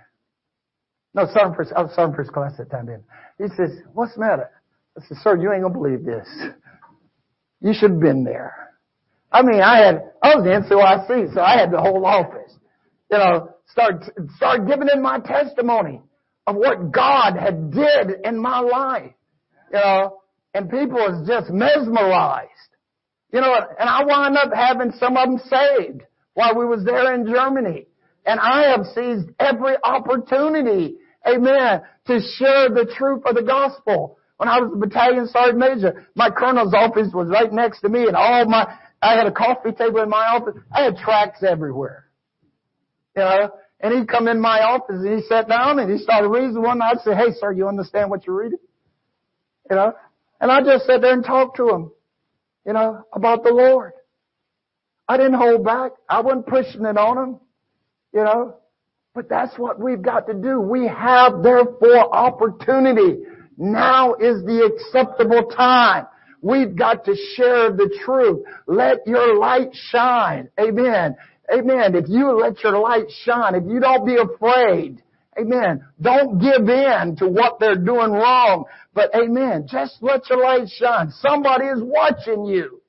No, 1.15 1.27
Sergeant 1.33 1.55
first, 1.55 1.73
I 1.77 1.83
was 1.83 1.93
oh, 1.93 1.95
Sergeant 1.95 2.17
first 2.17 2.33
class 2.33 2.53
at 2.59 2.69
that 2.69 2.77
time 2.77 2.87
then. 2.87 3.05
He 3.39 3.47
says, 3.55 3.79
what's 3.93 4.15
the 4.15 4.21
matter? 4.23 4.51
I 5.01 5.09
said, 5.09 5.17
sir, 5.23 5.37
you 5.37 5.53
ain't 5.53 5.63
gonna 5.63 5.75
believe 5.75 6.05
this. 6.05 6.29
You 7.61 7.73
should 7.75 7.93
have 7.93 8.01
been 8.01 8.25
there. 8.25 8.55
I 9.33 9.43
mean, 9.43 9.61
I 9.61 9.79
had, 9.79 10.03
I 10.23 10.35
was 10.35 10.45
the 10.45 10.51
NCOIC, 10.51 11.35
so 11.35 11.41
I 11.41 11.59
had 11.59 11.71
the 11.71 11.81
whole 11.81 12.05
office. 12.05 12.53
You 13.11 13.19
know, 13.19 13.51
start, 13.67 14.05
start 14.37 14.67
giving 14.67 14.89
in 14.93 15.03
my 15.03 15.19
testimony 15.21 16.03
of 16.47 16.57
what 16.57 16.91
God 16.91 17.37
had 17.37 17.71
did 17.71 18.25
in 18.25 18.39
my 18.39 18.61
life. 18.61 19.13
You 19.73 19.79
know, 19.79 20.21
and 20.55 20.69
people 20.69 20.99
was 20.99 21.27
just 21.29 21.51
mesmerized. 21.51 22.49
You 23.33 23.41
know, 23.41 23.55
and 23.55 23.89
I 23.89 24.05
wound 24.05 24.37
up 24.37 24.53
having 24.53 24.93
some 24.99 25.17
of 25.17 25.29
them 25.29 25.39
saved 25.39 26.03
while 26.35 26.59
we 26.59 26.65
was 26.65 26.85
there 26.85 27.15
in 27.15 27.27
Germany. 27.27 27.87
And 28.27 28.41
I 28.41 28.71
have 28.71 28.87
seized 28.95 29.29
every 29.39 29.77
opportunity, 29.83 30.97
amen, 31.27 31.83
to 32.07 32.21
share 32.37 32.69
the 32.69 32.93
truth 32.97 33.23
of 33.27 33.37
the 33.37 33.43
gospel. 33.43 34.19
When 34.41 34.49
I 34.49 34.59
was 34.59 34.73
a 34.73 34.77
battalion 34.77 35.29
sergeant 35.29 35.59
major, 35.59 36.07
my 36.15 36.31
colonel's 36.31 36.73
office 36.73 37.13
was 37.13 37.29
right 37.29 37.53
next 37.53 37.83
to 37.83 37.91
me 37.91 38.07
and 38.07 38.17
all 38.17 38.47
my, 38.47 38.75
I 39.03 39.15
had 39.15 39.27
a 39.27 39.33
coffee 39.33 39.73
table 39.73 40.01
in 40.01 40.09
my 40.09 40.29
office. 40.29 40.55
I 40.73 40.85
had 40.85 40.97
tracts 40.97 41.43
everywhere. 41.43 42.07
You 43.15 43.23
know, 43.23 43.51
and 43.81 43.93
he'd 43.93 44.09
come 44.09 44.29
in 44.29 44.41
my 44.41 44.61
office 44.61 44.97
and 45.05 45.19
he 45.21 45.27
sat 45.27 45.47
down 45.47 45.79
and 45.79 45.93
he 45.93 45.99
started 45.99 46.31
reading 46.31 46.63
one. 46.63 46.81
I'd 46.81 47.01
say, 47.01 47.15
hey 47.15 47.33
sir, 47.39 47.53
you 47.53 47.69
understand 47.69 48.09
what 48.09 48.27
you're 48.27 48.43
reading? 48.43 48.61
You 49.69 49.77
know, 49.77 49.93
and 50.41 50.51
I 50.51 50.63
just 50.63 50.87
sat 50.87 51.03
there 51.03 51.13
and 51.13 51.23
talked 51.23 51.59
to 51.59 51.69
him, 51.69 51.93
you 52.67 52.73
know, 52.73 53.05
about 53.13 53.43
the 53.43 53.51
Lord. 53.51 53.93
I 55.07 55.19
didn't 55.19 55.35
hold 55.35 55.67
back. 55.67 55.93
I 56.09 56.23
wasn't 56.23 56.47
pushing 56.47 56.87
it 56.87 56.97
on 56.97 57.19
him, 57.19 57.41
you 58.15 58.25
know. 58.25 58.57
But 59.15 59.29
that's 59.29 59.59
what 59.59 59.79
we've 59.79 60.01
got 60.01 60.29
to 60.29 60.33
do. 60.33 60.59
We 60.59 60.87
have 60.87 61.43
therefore 61.43 62.15
opportunity. 62.15 63.25
Now 63.61 64.15
is 64.15 64.43
the 64.45 64.73
acceptable 64.73 65.51
time. 65.55 66.07
We've 66.41 66.75
got 66.75 67.05
to 67.05 67.15
share 67.37 67.71
the 67.71 67.95
truth. 68.05 68.47
Let 68.67 69.07
your 69.07 69.39
light 69.39 69.69
shine. 69.75 70.49
Amen. 70.59 71.15
Amen. 71.53 71.95
If 71.95 72.07
you 72.09 72.31
let 72.41 72.63
your 72.65 72.79
light 72.79 73.11
shine, 73.25 73.55
if 73.55 73.65
you 73.69 73.79
don't 73.79 74.07
be 74.07 74.17
afraid, 74.17 75.03
amen, 75.39 75.85
don't 76.01 76.39
give 76.39 76.69
in 76.69 77.17
to 77.17 77.29
what 77.29 77.59
they're 77.59 77.75
doing 77.75 78.13
wrong, 78.13 78.65
but 78.95 79.15
amen, 79.15 79.67
just 79.69 79.97
let 80.01 80.29
your 80.31 80.43
light 80.43 80.69
shine. 80.69 81.11
Somebody 81.11 81.67
is 81.67 81.83
watching 81.83 82.45
you. 82.47 82.81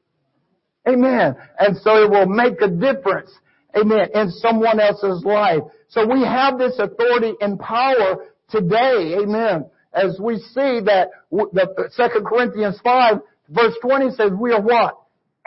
Amen. 0.88 1.36
And 1.60 1.78
so 1.78 2.04
it 2.04 2.10
will 2.10 2.28
make 2.28 2.62
a 2.62 2.68
difference, 2.68 3.32
amen, 3.76 4.10
in 4.14 4.32
someone 4.32 4.80
else's 4.80 5.24
life. 5.24 5.62
So 5.90 6.08
we 6.08 6.24
have 6.24 6.58
this 6.58 6.80
authority 6.80 7.34
and 7.42 7.60
power 7.60 8.26
today, 8.50 9.18
amen, 9.22 9.66
as 9.94 10.20
we 10.20 10.38
see 10.38 10.80
that 10.86 11.10
the 11.32 11.92
2 11.96 12.24
Corinthians 12.26 12.80
5 12.84 13.22
verse 13.50 13.74
20 13.82 14.12
says 14.12 14.32
we 14.40 14.52
are 14.52 14.62
what? 14.62 14.98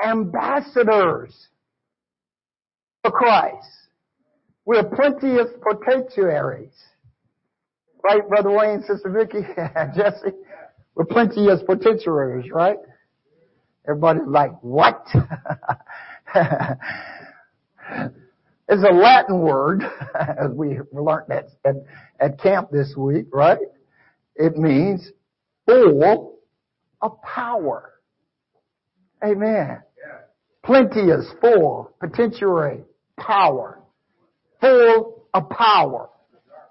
Ambassadors 0.05 1.49
for 3.03 3.11
Christ. 3.11 3.69
We 4.67 4.79
are 4.79 4.85
plenteous 4.85 5.49
potentiaries. 5.63 6.73
Right, 8.03 8.27
Brother 8.29 8.51
Wayne, 8.51 8.83
Sister 8.83 9.11
Vicky, 9.11 9.47
Jesse? 9.97 10.37
We're 10.95 11.07
plenteous 11.07 11.61
potentiaries, 11.67 12.51
right? 12.53 12.77
Everybody's 13.89 14.27
like, 14.27 14.53
what? 14.63 15.07
it's 18.69 18.83
a 18.83 18.93
Latin 18.93 19.41
word, 19.41 19.83
as 20.15 20.51
we 20.55 20.79
learned 20.93 21.31
at, 21.31 21.49
at, 21.65 21.75
at 22.21 22.41
camp 22.41 22.71
this 22.71 22.95
week, 22.97 23.27
right? 23.33 23.59
It 24.37 24.57
means 24.57 25.11
full 25.67 26.39
of 27.01 27.21
power. 27.23 27.93
Amen. 29.25 29.81
Plenteous, 30.65 31.27
full, 31.41 31.95
potentiary, 32.01 32.83
power. 33.19 33.79
Full 34.61 35.27
of 35.35 35.49
power. 35.51 36.09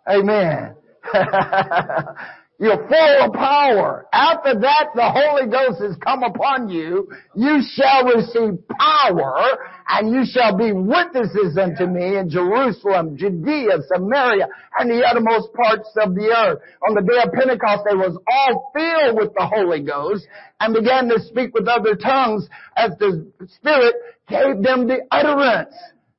Amen. 0.10 0.76
You're 2.60 2.88
full 2.88 3.26
of 3.26 3.34
power. 3.34 4.06
After 4.14 4.60
that, 4.60 4.90
the 4.94 5.10
Holy 5.10 5.50
Ghost 5.50 5.82
has 5.82 5.98
come 5.98 6.22
upon 6.22 6.70
you. 6.70 7.10
You 7.36 7.62
shall 7.74 8.06
receive 8.06 8.60
power 8.70 9.58
and 9.90 10.14
you 10.14 10.24
shall 10.24 10.56
be 10.56 10.72
witnesses 10.72 11.58
unto 11.58 11.88
me 11.88 12.18
in 12.18 12.30
Jerusalem, 12.30 13.18
Judea, 13.18 13.82
Samaria, 13.92 14.48
and 14.78 14.90
the 14.90 15.04
uttermost 15.04 15.52
parts 15.54 15.90
of 15.98 16.14
the 16.14 16.30
earth. 16.30 16.60
On 16.88 16.94
the 16.94 17.02
day 17.02 17.20
of 17.24 17.34
Pentecost, 17.34 17.84
they 17.90 17.96
was 17.96 18.18
all 18.32 18.72
filled 18.74 19.18
with 19.18 19.34
the 19.36 19.48
Holy 19.48 19.82
Ghost 19.82 20.28
and 20.60 20.76
began 20.76 21.10
to 21.10 21.20
speak 21.22 21.56
with 21.56 21.68
other 21.68 21.96
tongues 21.96 22.48
as 22.78 22.92
the 23.00 23.26
Spirit 23.48 23.96
gave 24.30 24.62
them 24.62 24.88
the 24.88 25.00
utterance. 25.12 25.74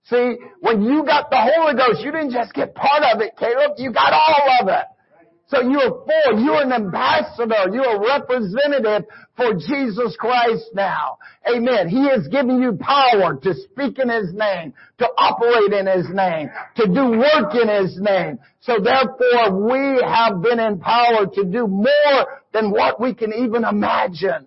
See, 0.07 0.37
when 0.61 0.83
you 0.83 1.05
got 1.07 1.31
the 1.31 1.41
Holy 1.41 1.75
Ghost, 1.75 2.05
you 2.05 2.13
didn't 2.13 2.33
just 2.33 2.53
get 2.53 2.75
part 2.75 3.03
of 3.05 3.23
it, 3.23 3.33
Caleb. 3.39 3.79
You 3.79 3.93
got 3.93 4.13
all 4.13 4.61
of 4.61 4.69
it. 4.69 4.85
So 5.55 5.61
you're 5.63 6.03
for, 6.05 6.39
you're 6.39 6.63
an 6.63 6.73
ambassador, 6.73 7.71
you're 7.73 7.97
a 7.97 8.01
representative 8.01 9.05
for 9.37 9.55
Jesus 9.55 10.17
Christ 10.19 10.65
now. 10.75 11.19
Amen. 11.47 11.89
He 11.89 12.09
has 12.09 12.27
given 12.29 12.61
you 12.61 12.77
power 12.81 13.37
to 13.37 13.55
speak 13.55 13.99
in 13.99 14.09
His 14.09 14.33
name, 14.33 14.75
to 14.99 15.07
operate 15.17 15.73
in 15.73 15.87
His 15.87 16.09
name, 16.13 16.51
to 16.77 16.87
do 16.87 17.19
work 17.19 17.55
in 17.55 17.69
His 17.69 17.99
name. 18.01 18.39
So 18.61 18.79
therefore 18.83 19.69
we 19.69 20.03
have 20.05 20.43
been 20.43 20.59
empowered 20.59 21.33
to 21.35 21.45
do 21.45 21.69
more 21.69 22.43
than 22.53 22.71
what 22.71 23.01
we 23.01 23.15
can 23.15 23.33
even 23.33 23.65
imagine. 23.65 24.47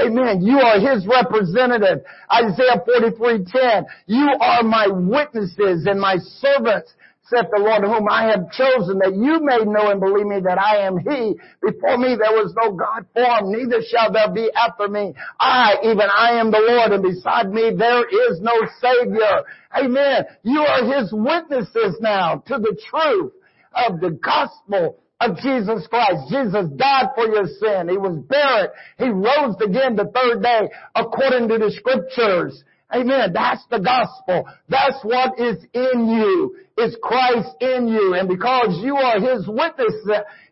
Amen. 0.00 0.42
You 0.42 0.58
are 0.58 0.80
His 0.80 1.06
representative. 1.06 2.04
Isaiah 2.32 2.82
43:10. 2.88 3.84
You 4.06 4.28
are 4.40 4.62
my 4.62 4.88
witnesses 4.88 5.86
and 5.86 6.00
my 6.00 6.16
servants 6.16 6.92
saith 7.30 7.46
the 7.50 7.62
Lord 7.62 7.84
whom 7.84 8.08
I 8.10 8.26
have 8.34 8.50
chosen, 8.50 8.98
that 8.98 9.14
you 9.14 9.38
may 9.40 9.64
know 9.64 9.90
and 9.90 10.00
believe 10.00 10.26
me 10.26 10.40
that 10.42 10.58
I 10.58 10.84
am 10.84 10.98
He. 10.98 11.38
Before 11.62 11.96
me 11.96 12.18
there 12.18 12.34
was 12.34 12.52
no 12.60 12.72
God 12.72 13.06
formed, 13.14 13.54
neither 13.54 13.80
shall 13.86 14.12
there 14.12 14.30
be 14.34 14.50
after 14.52 14.88
me. 14.88 15.14
I, 15.38 15.76
even 15.84 16.08
I 16.10 16.40
am 16.40 16.50
the 16.50 16.58
Lord, 16.60 16.92
and 16.92 17.02
beside 17.02 17.50
me 17.50 17.70
there 17.76 18.02
is 18.04 18.40
no 18.40 18.52
Savior. 18.82 19.46
Amen. 19.76 20.26
You 20.42 20.60
are 20.60 20.84
His 20.84 21.12
witnesses 21.12 21.96
now 22.00 22.42
to 22.46 22.58
the 22.58 22.76
truth 22.90 23.32
of 23.74 24.00
the 24.00 24.10
gospel 24.10 24.98
of 25.20 25.36
Jesus 25.36 25.86
Christ. 25.86 26.30
Jesus 26.30 26.66
died 26.76 27.08
for 27.14 27.26
your 27.26 27.46
sin. 27.46 27.88
He 27.88 27.98
was 27.98 28.18
buried. 28.26 28.70
He 28.98 29.08
rose 29.08 29.54
again 29.62 29.94
the 29.94 30.10
third 30.10 30.42
day 30.42 30.70
according 30.94 31.48
to 31.48 31.58
the 31.58 31.70
scriptures. 31.70 32.64
Amen. 32.94 33.32
That's 33.32 33.64
the 33.70 33.78
gospel. 33.78 34.48
That's 34.68 34.98
what 35.02 35.38
is 35.38 35.64
in 35.72 36.08
you. 36.08 36.56
Is 36.76 36.96
Christ 37.02 37.50
in 37.60 37.88
you. 37.88 38.14
And 38.14 38.28
because 38.28 38.80
you 38.82 38.96
are 38.96 39.20
His 39.20 39.46
witness, 39.46 39.94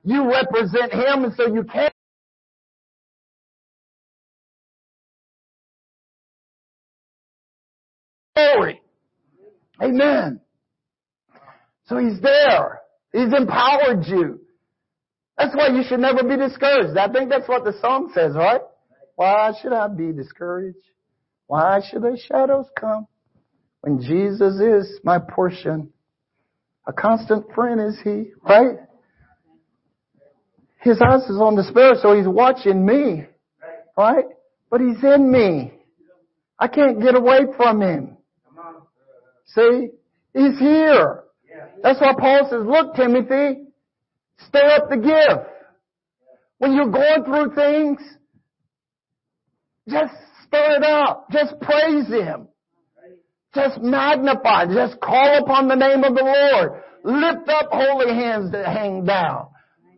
you 0.05 0.31
represent 0.31 0.93
Him 0.93 1.25
and 1.25 1.35
so 1.35 1.53
you 1.53 1.65
can't 1.65 1.93
glory. 8.37 8.81
Amen. 9.83 10.41
So 11.87 11.99
He's 11.99 12.21
there. 12.21 12.81
He's 13.13 13.33
empowered 13.33 14.05
you. 14.07 14.41
That's 15.39 15.55
why 15.55 15.69
you 15.69 15.83
should 15.89 16.01
never 16.01 16.23
be 16.23 16.37
discouraged. 16.37 16.97
I 16.99 17.11
think 17.11 17.31
that's 17.31 17.49
what 17.49 17.65
the 17.65 17.73
song 17.81 18.11
says, 18.15 18.35
right? 18.35 18.61
Why 19.17 19.53
should 19.61 19.73
I 19.73 19.89
be 19.89 20.13
discouraged? 20.13 20.79
Why 21.49 21.81
should 21.81 22.03
the 22.03 22.19
shadows 22.31 22.67
come 22.79 23.07
when 23.81 24.01
Jesus 24.01 24.61
is 24.61 25.01
my 25.03 25.19
portion? 25.19 25.91
A 26.87 26.93
constant 26.93 27.47
friend 27.55 27.81
is 27.81 27.99
He, 28.05 28.33
right? 28.43 28.77
His 30.81 31.01
eyes 31.03 31.23
is 31.23 31.41
on 31.41 31.57
the 31.57 31.65
Spirit, 31.65 31.99
so 32.03 32.15
He's 32.15 32.29
watching 32.29 32.85
me, 32.85 33.25
right? 33.97 34.27
But 34.71 34.83
He's 34.83 35.03
in 35.03 35.33
me. 35.33 35.73
I 36.59 36.69
can't 36.69 37.01
get 37.01 37.17
away 37.17 37.41
from 37.57 37.81
Him. 37.81 38.19
See? 39.47 39.89
He's 40.35 40.59
here. 40.59 41.25
That's 41.83 42.01
why 42.01 42.13
Paul 42.19 42.47
says, 42.51 42.61
look 42.67 42.95
Timothy, 42.95 43.63
stir 44.49 44.71
up 44.77 44.91
the 44.91 44.97
gift. 44.97 45.49
When 46.59 46.75
you're 46.75 46.91
going 46.91 47.25
through 47.25 47.55
things, 47.55 48.01
just 49.89 50.13
stir 50.49 50.77
it 50.77 50.85
up. 50.85 51.31
Just 51.31 51.61
praise 51.61 52.09
Him. 52.09 52.49
Just 53.55 53.81
magnify. 53.81 54.67
Just 54.67 55.01
call 55.01 55.39
upon 55.43 55.69
the 55.69 55.75
name 55.75 56.05
of 56.05 56.15
the 56.15 56.23
Lord. 56.23 56.83
Lift 57.05 57.49
up 57.49 57.69
holy 57.71 58.13
hands 58.15 58.53
that 58.53 58.67
hang 58.67 59.05
down. 59.05 59.49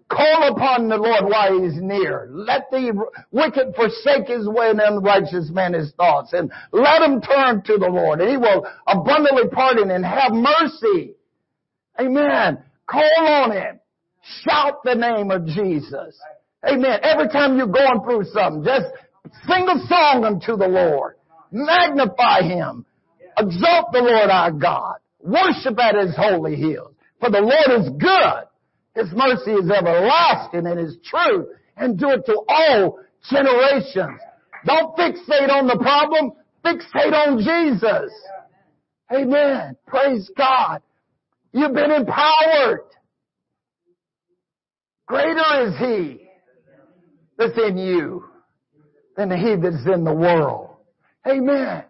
Call 0.09 0.57
upon 0.57 0.89
the 0.89 0.97
Lord 0.97 1.25
while 1.25 1.61
he's 1.61 1.81
near. 1.81 2.29
Let 2.33 2.69
the 2.71 2.93
wicked 3.31 3.75
forsake 3.77 4.27
his 4.27 4.49
way 4.49 4.71
and 4.71 4.81
unrighteous 4.81 5.51
man 5.51 5.73
his 5.73 5.93
thoughts. 5.93 6.33
And 6.33 6.51
let 6.73 7.03
him 7.03 7.21
turn 7.21 7.63
to 7.63 7.79
the 7.79 7.87
Lord 7.87 8.21
and 8.21 8.29
he 8.29 8.37
will 8.37 8.67
abundantly 8.89 9.49
pardon 9.53 9.91
and 9.91 10.05
have 10.05 10.33
mercy. 10.33 11.15
Amen. 12.01 12.59
Call 12.89 13.27
on 13.27 13.53
him. 13.53 13.79
Shout 14.43 14.83
the 14.85 14.95
name 14.95 15.31
of 15.31 15.47
Jesus. 15.47 16.19
Amen. 16.69 17.01
Every 17.03 17.29
time 17.29 17.57
you're 17.57 17.69
going 17.69 18.03
through 18.05 18.25
something, 18.33 18.65
just 18.65 18.87
sing 19.47 19.67
a 19.69 19.87
song 19.87 20.25
unto 20.25 20.57
the 20.57 20.69
Lord. 20.69 21.17
Magnify 21.51 22.43
him. 22.43 22.85
Exalt 23.39 23.93
the 23.93 24.01
Lord 24.01 24.31
our 24.31 24.53
God. 24.53 24.97
Worship 25.21 25.79
at 25.79 25.97
his 25.97 26.17
holy 26.17 26.57
hills. 26.57 26.95
For 27.21 27.31
the 27.31 27.41
Lord 27.41 27.81
is 27.81 27.91
good 27.99 28.51
his 28.95 29.13
mercy 29.13 29.53
is 29.53 29.71
everlasting 29.71 30.67
and 30.67 30.81
is 30.81 30.97
true 31.05 31.49
and 31.77 31.99
do 31.99 32.11
it 32.11 32.27
to 32.27 32.41
all 32.49 32.99
generations. 33.31 34.21
Don't 34.67 34.97
fixate 34.97 35.51
on 35.51 35.67
the 35.67 35.79
problem. 35.81 36.33
Fixate 36.65 37.13
on 37.13 37.39
Jesus. 37.39 38.13
Amen. 39.13 39.77
Praise 39.87 40.31
God. 40.37 40.83
You've 41.53 41.73
been 41.73 41.91
empowered. 41.91 42.81
Greater 45.07 45.69
is 45.69 45.77
He 45.79 46.29
that's 47.39 47.59
in 47.59 47.79
you 47.79 48.25
than 49.29 49.39
He 49.39 49.57
that's 49.57 49.87
in 49.87 50.05
the 50.05 50.15
world. 50.15 50.77
Amen. 51.27 51.85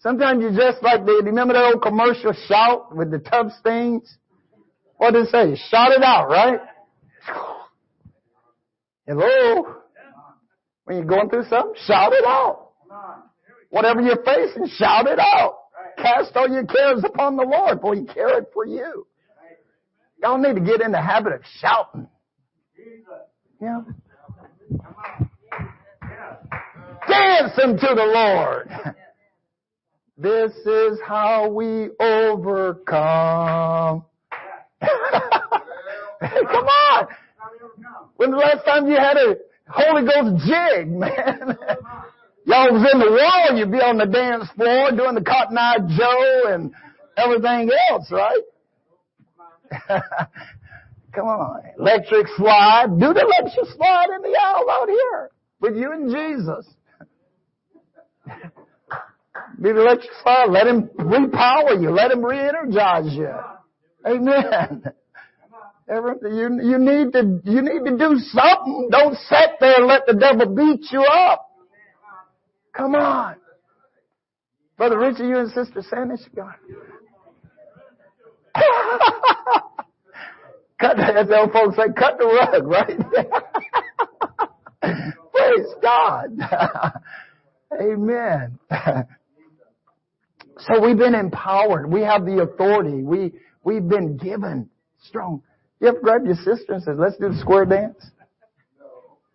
Sometimes 0.00 0.42
you 0.42 0.50
just 0.50 0.82
like 0.82 1.04
the, 1.04 1.22
remember 1.24 1.54
that 1.54 1.74
old 1.74 1.82
commercial 1.82 2.32
shout 2.32 2.96
with 2.96 3.10
the 3.10 3.18
tub 3.18 3.50
stains? 3.60 4.16
What 4.96 5.12
did 5.12 5.26
it 5.26 5.30
say? 5.30 5.56
Shout 5.68 5.92
it 5.92 6.02
out, 6.02 6.28
right? 6.28 6.60
Hello? 9.06 9.76
When 10.84 10.96
you're 10.96 11.06
going 11.06 11.28
through 11.28 11.44
something, 11.44 11.74
shout 11.86 12.12
it 12.12 12.24
out. 12.24 12.70
Whatever 13.70 14.00
you're 14.00 14.22
facing, 14.24 14.66
shout 14.76 15.06
it 15.06 15.18
out. 15.18 15.58
Cast 15.98 16.34
all 16.36 16.48
your 16.48 16.64
cares 16.66 17.04
upon 17.04 17.36
the 17.36 17.44
Lord, 17.44 17.80
for 17.80 17.94
He 17.94 18.04
careth 18.04 18.46
for 18.52 18.66
you. 18.66 19.06
Y'all 20.22 20.38
need 20.38 20.54
to 20.54 20.60
get 20.60 20.80
in 20.80 20.92
the 20.92 21.00
habit 21.00 21.32
of 21.32 21.40
shouting. 21.60 22.08
Yeah. 23.60 23.82
Dance 27.08 27.52
unto 27.62 27.94
the 27.94 28.04
Lord. 28.04 28.70
This 30.16 30.52
is 30.52 30.98
how 31.06 31.48
we 31.48 31.90
overcome. 31.98 34.04
Come 34.80 36.66
on. 36.66 37.08
When 38.16 38.30
the 38.30 38.36
last 38.36 38.64
time 38.64 38.88
you 38.88 38.96
had 38.96 39.16
a 39.16 39.36
Holy 39.68 40.02
Ghost 40.02 40.44
jig, 40.46 40.88
man? 40.88 41.56
Y'all 42.44 42.72
was 42.72 42.84
in 42.92 42.98
the 42.98 43.10
wall, 43.10 43.56
you'd 43.56 43.70
be 43.70 43.78
on 43.78 43.98
the 43.98 44.06
dance 44.06 44.48
floor 44.56 44.90
doing 44.90 45.14
the 45.14 45.22
Cotton 45.22 45.56
Eye 45.56 45.76
Joe 45.96 46.52
and 46.52 46.72
everything 47.16 47.70
else, 47.90 48.10
right? 48.10 48.42
Come 51.14 51.26
on. 51.26 51.62
Electric 51.78 52.26
slide. 52.36 52.98
Do 52.98 53.12
the 53.12 53.20
electric 53.20 53.66
slide 53.76 54.08
in 54.16 54.22
the 54.22 54.36
aisle 54.38 54.70
out 54.70 54.88
here 54.88 55.30
with 55.60 55.76
you 55.76 55.92
and 55.92 56.10
Jesus. 56.10 56.66
Do 58.26 59.72
the 59.72 59.80
electric 59.80 60.10
slide. 60.22 60.48
Let 60.50 60.66
him 60.66 60.90
repower 60.98 61.80
you. 61.80 61.90
Let 61.90 62.10
him 62.10 62.24
re-energize 62.24 63.14
you. 63.14 63.30
Amen. 64.06 64.84
You, 65.88 66.58
you 66.62 66.78
need 66.78 67.12
to, 67.12 67.40
you 67.44 67.62
need 67.62 67.84
to 67.84 67.96
do 67.98 68.18
something. 68.18 68.88
Don't 68.90 69.14
sit 69.14 69.50
there 69.60 69.76
and 69.76 69.86
let 69.86 70.06
the 70.06 70.14
devil 70.14 70.54
beat 70.54 70.90
you 70.90 71.02
up. 71.02 71.48
Come 72.72 72.94
on. 72.94 73.36
Brother 74.78 74.98
Richard, 74.98 75.28
you 75.28 75.38
and 75.38 75.50
Sister 75.50 75.82
Sandy 75.88 76.16
should 76.22 76.34
go. 76.34 76.48
cut, 80.80 80.98
as 80.98 81.28
the 81.28 81.38
old 81.38 81.52
folks 81.52 81.76
say, 81.76 81.92
cut 81.96 82.18
the 82.18 82.26
rug, 82.26 82.66
right? 82.66 82.98
There. 83.12 83.30
Praise 85.32 85.74
God. 85.80 86.38
Amen. 87.80 88.58
so 90.58 90.84
we've 90.84 90.98
been 90.98 91.14
empowered. 91.14 91.90
We 91.90 92.02
have 92.02 92.24
the 92.24 92.42
authority. 92.42 93.02
We, 93.02 93.32
we've 93.64 93.88
been 93.88 94.16
given 94.16 94.68
strong. 95.02 95.42
You 95.80 95.88
ever 95.88 96.00
grab 96.00 96.24
your 96.24 96.36
sister 96.36 96.74
and 96.74 96.82
says, 96.82 96.96
let's 96.98 97.16
do 97.16 97.30
the 97.30 97.38
square 97.38 97.64
dance? 97.64 98.04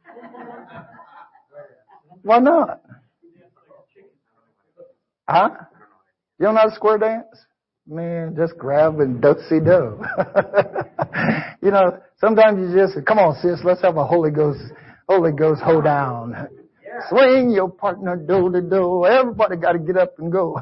Why 2.22 2.40
not? 2.40 2.82
Huh? 5.28 5.50
You 6.40 6.46
don't 6.46 6.56
know 6.56 6.62
how 6.62 6.70
to 6.70 6.76
square 6.76 6.98
dance? 6.98 7.26
Man, 7.86 8.36
just 8.36 8.58
grab 8.58 9.00
and 9.00 9.22
do-see 9.22 9.60
do. 9.60 9.62
you 11.62 11.72
know, 11.72 12.00
sometimes 12.20 12.60
you 12.60 12.76
just, 12.76 13.06
come 13.06 13.18
on 13.18 13.36
sis, 13.42 13.62
let's 13.64 13.82
have 13.82 13.98
a 13.98 14.06
Holy 14.06 14.32
Ghost, 14.32 14.60
Holy 15.08 15.32
Ghost 15.32 15.62
hold 15.62 15.86
down. 15.86 16.50
Swing 17.10 17.52
your 17.52 17.70
partner 17.70 18.16
do 18.16 18.50
to 18.52 18.62
do. 18.62 19.06
Everybody 19.06 19.58
got 19.58 19.74
to 19.74 19.80
get 19.80 19.98
up 19.98 20.18
and 20.20 20.32
go. 20.32 20.62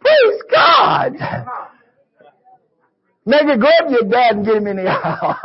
Praise 0.00 0.42
God. 0.50 1.12
Maybe 3.24 3.56
grab 3.58 3.90
your 3.90 4.02
dad 4.08 4.36
and 4.36 4.44
get 4.46 4.56
him 4.56 4.66
in 4.68 4.76
the 4.76 4.88
aisle. 4.88 5.36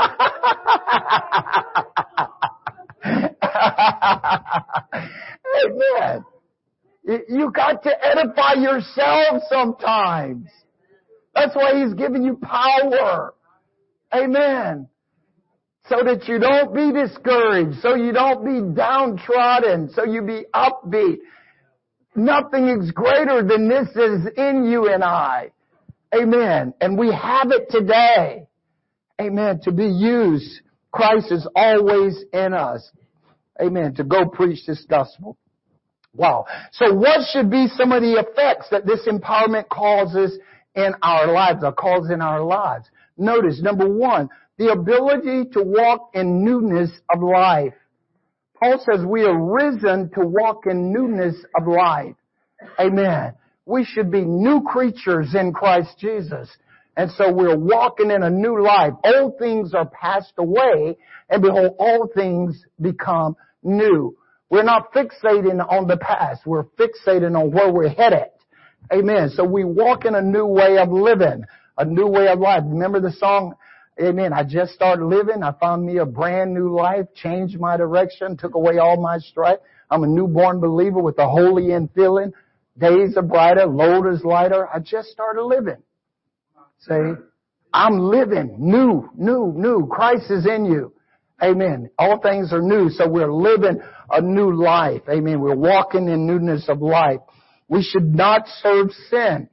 Amen. 5.65 6.25
You 7.27 7.51
got 7.51 7.81
to 7.83 8.05
edify 8.05 8.53
yourself 8.53 9.41
sometimes. 9.49 10.47
That's 11.33 11.55
why 11.55 11.83
he's 11.83 11.93
giving 11.93 12.23
you 12.23 12.37
power. 12.41 13.33
Amen. 14.13 14.87
So 15.89 16.03
that 16.03 16.27
you 16.27 16.39
don't 16.39 16.73
be 16.73 16.91
discouraged, 16.91 17.79
so 17.81 17.95
you 17.95 18.11
don't 18.11 18.45
be 18.45 18.75
downtrodden, 18.75 19.89
so 19.93 20.03
you 20.03 20.21
be 20.21 20.45
upbeat. 20.53 21.17
Nothing 22.15 22.67
is 22.67 22.91
greater 22.91 23.41
than 23.43 23.67
this 23.67 23.87
is 23.95 24.27
in 24.37 24.65
you 24.69 24.89
and 24.89 25.03
I. 25.03 25.51
Amen. 26.13 26.73
And 26.81 26.97
we 26.97 27.07
have 27.11 27.51
it 27.51 27.69
today. 27.69 28.47
Amen. 29.19 29.61
To 29.63 29.71
be 29.71 29.85
used. 29.85 30.61
Christ 30.91 31.31
is 31.31 31.47
always 31.55 32.23
in 32.33 32.53
us. 32.53 32.89
Amen. 33.61 33.95
To 33.95 34.03
go 34.03 34.25
preach 34.25 34.65
this 34.67 34.85
gospel. 34.89 35.37
Wow. 36.13 36.45
So 36.73 36.93
what 36.93 37.21
should 37.31 37.49
be 37.49 37.67
some 37.67 37.93
of 37.93 38.01
the 38.01 38.19
effects 38.19 38.67
that 38.71 38.85
this 38.85 39.07
empowerment 39.07 39.69
causes 39.69 40.37
in 40.75 40.93
our 41.01 41.31
lives 41.31 41.63
or 41.63 41.71
causes 41.73 42.11
in 42.11 42.21
our 42.21 42.43
lives? 42.43 42.89
Notice, 43.17 43.61
number 43.61 43.87
one, 43.87 44.29
the 44.57 44.71
ability 44.71 45.49
to 45.53 45.63
walk 45.63 46.11
in 46.13 46.43
newness 46.43 46.91
of 47.13 47.21
life. 47.21 47.73
Paul 48.59 48.83
says 48.85 49.05
we 49.05 49.23
are 49.23 49.37
risen 49.37 50.11
to 50.11 50.25
walk 50.25 50.67
in 50.67 50.93
newness 50.93 51.35
of 51.59 51.67
life. 51.67 52.15
Amen. 52.79 53.33
We 53.65 53.85
should 53.85 54.11
be 54.11 54.21
new 54.21 54.61
creatures 54.61 55.33
in 55.33 55.53
Christ 55.53 55.97
Jesus. 55.97 56.49
And 56.95 57.09
so 57.11 57.31
we're 57.31 57.57
walking 57.57 58.11
in 58.11 58.21
a 58.21 58.29
new 58.29 58.61
life. 58.63 58.93
Old 59.03 59.39
things 59.39 59.73
are 59.73 59.89
passed 59.89 60.33
away 60.37 60.97
and 61.29 61.41
behold, 61.41 61.75
all 61.79 62.07
things 62.13 62.63
become 62.79 63.35
new. 63.63 64.17
We're 64.49 64.63
not 64.63 64.93
fixating 64.93 65.65
on 65.71 65.87
the 65.87 65.97
past. 65.97 66.45
We're 66.45 66.65
fixating 66.77 67.39
on 67.39 67.51
where 67.51 67.71
we're 67.71 67.89
headed. 67.89 68.27
Amen. 68.91 69.29
So 69.29 69.43
we 69.43 69.63
walk 69.63 70.05
in 70.05 70.15
a 70.15 70.21
new 70.21 70.45
way 70.45 70.77
of 70.77 70.91
living, 70.91 71.43
a 71.77 71.85
new 71.85 72.07
way 72.07 72.27
of 72.27 72.39
life. 72.39 72.63
Remember 72.65 72.99
the 72.99 73.11
song, 73.13 73.55
Amen. 74.01 74.33
I 74.33 74.43
just 74.43 74.73
started 74.73 75.05
living. 75.05 75.43
I 75.43 75.51
found 75.51 75.85
me 75.85 75.97
a 75.97 76.05
brand 76.05 76.53
new 76.53 76.73
life, 76.73 77.05
changed 77.13 77.59
my 77.59 77.77
direction, 77.77 78.37
took 78.37 78.55
away 78.55 78.77
all 78.77 78.99
my 78.99 79.19
strife. 79.19 79.59
I'm 79.89 80.03
a 80.03 80.07
newborn 80.07 80.59
believer 80.59 81.01
with 81.01 81.17
the 81.17 81.27
holy 81.27 81.65
infilling. 81.65 82.31
Days 82.77 83.17
are 83.17 83.21
brighter, 83.21 83.65
load 83.65 84.07
is 84.07 84.23
lighter. 84.23 84.67
I 84.73 84.79
just 84.79 85.09
started 85.09 85.43
living. 85.43 85.83
Say, 86.79 87.13
I'm 87.73 87.99
living 87.99 88.55
new, 88.57 89.09
new, 89.15 89.53
new. 89.55 89.87
Christ 89.87 90.31
is 90.31 90.47
in 90.47 90.65
you. 90.65 90.93
Amen. 91.43 91.89
All 91.99 92.19
things 92.19 92.53
are 92.53 92.61
new, 92.61 92.89
so 92.89 93.07
we're 93.07 93.31
living 93.31 93.81
a 94.09 94.21
new 94.21 94.55
life. 94.55 95.01
Amen. 95.09 95.41
We're 95.41 95.55
walking 95.55 96.07
in 96.07 96.25
newness 96.25 96.69
of 96.69 96.81
life. 96.81 97.19
We 97.71 97.81
should 97.81 98.13
not 98.13 98.43
serve 98.61 98.91
sin. 99.09 99.47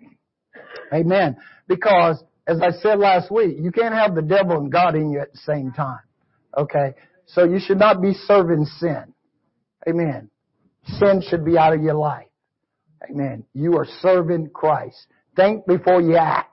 Amen. 0.93 1.37
Because, 1.69 2.23
as 2.49 2.61
I 2.61 2.73
said 2.73 2.99
last 2.99 3.31
week, 3.31 3.57
you 3.61 3.71
can't 3.71 3.95
have 3.95 4.17
the 4.17 4.23
devil 4.23 4.59
and 4.59 4.73
God 4.73 4.97
in 4.97 5.11
you 5.11 5.21
at 5.21 5.33
the 5.33 5.39
same 5.39 5.71
time. 5.71 6.01
Okay? 6.57 6.95
So 7.27 7.45
you 7.45 7.61
should 7.61 7.79
not 7.79 8.03
be 8.03 8.15
serving 8.15 8.65
sin. 8.65 9.15
Amen. 9.89 10.31
Sin 10.99 11.23
should 11.29 11.45
be 11.45 11.57
out 11.57 11.75
of 11.75 11.81
your 11.81 11.95
life. 11.95 12.27
Amen. 13.09 13.45
You 13.55 13.77
are 13.77 13.87
serving 14.01 14.51
Christ. 14.51 15.07
Think 15.37 15.65
before 15.67 16.03
you 16.03 16.17
act. 16.17 16.51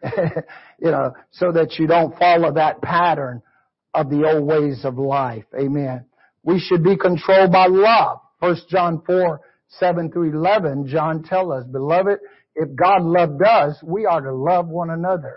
you 0.80 0.92
know, 0.92 1.12
so 1.32 1.50
that 1.50 1.74
you 1.80 1.88
don't 1.88 2.16
follow 2.18 2.52
that 2.52 2.80
pattern 2.82 3.42
of 3.94 4.10
the 4.10 4.30
old 4.30 4.46
ways 4.46 4.84
of 4.84 4.96
life. 4.96 5.44
Amen. 5.58 6.04
We 6.44 6.60
should 6.60 6.84
be 6.84 6.96
controlled 6.96 7.50
by 7.50 7.66
love. 7.66 8.20
First 8.38 8.68
John 8.68 9.02
4, 9.04 9.40
7 9.68 10.10
through 10.10 10.32
11, 10.32 10.88
John 10.88 11.22
tells 11.22 11.52
us, 11.52 11.64
Beloved, 11.70 12.18
if 12.54 12.74
God 12.74 13.02
loved 13.02 13.42
us, 13.42 13.76
we 13.82 14.06
are 14.06 14.20
to 14.20 14.34
love 14.34 14.66
one 14.68 14.90
another. 14.90 15.36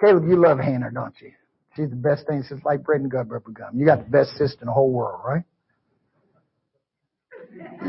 Caleb, 0.00 0.24
you 0.28 0.40
love 0.40 0.58
Hannah, 0.58 0.90
don't 0.92 1.14
you? 1.20 1.32
She's 1.76 1.90
the 1.90 1.96
best 1.96 2.26
thing 2.26 2.42
since 2.42 2.62
like 2.64 2.82
bread 2.82 3.00
and 3.00 3.12
rubber 3.12 3.40
gum. 3.52 3.78
You 3.78 3.86
got 3.86 4.04
the 4.04 4.10
best 4.10 4.30
sister 4.30 4.58
in 4.62 4.66
the 4.66 4.72
whole 4.72 4.90
world, 4.90 5.20
right? 5.24 5.44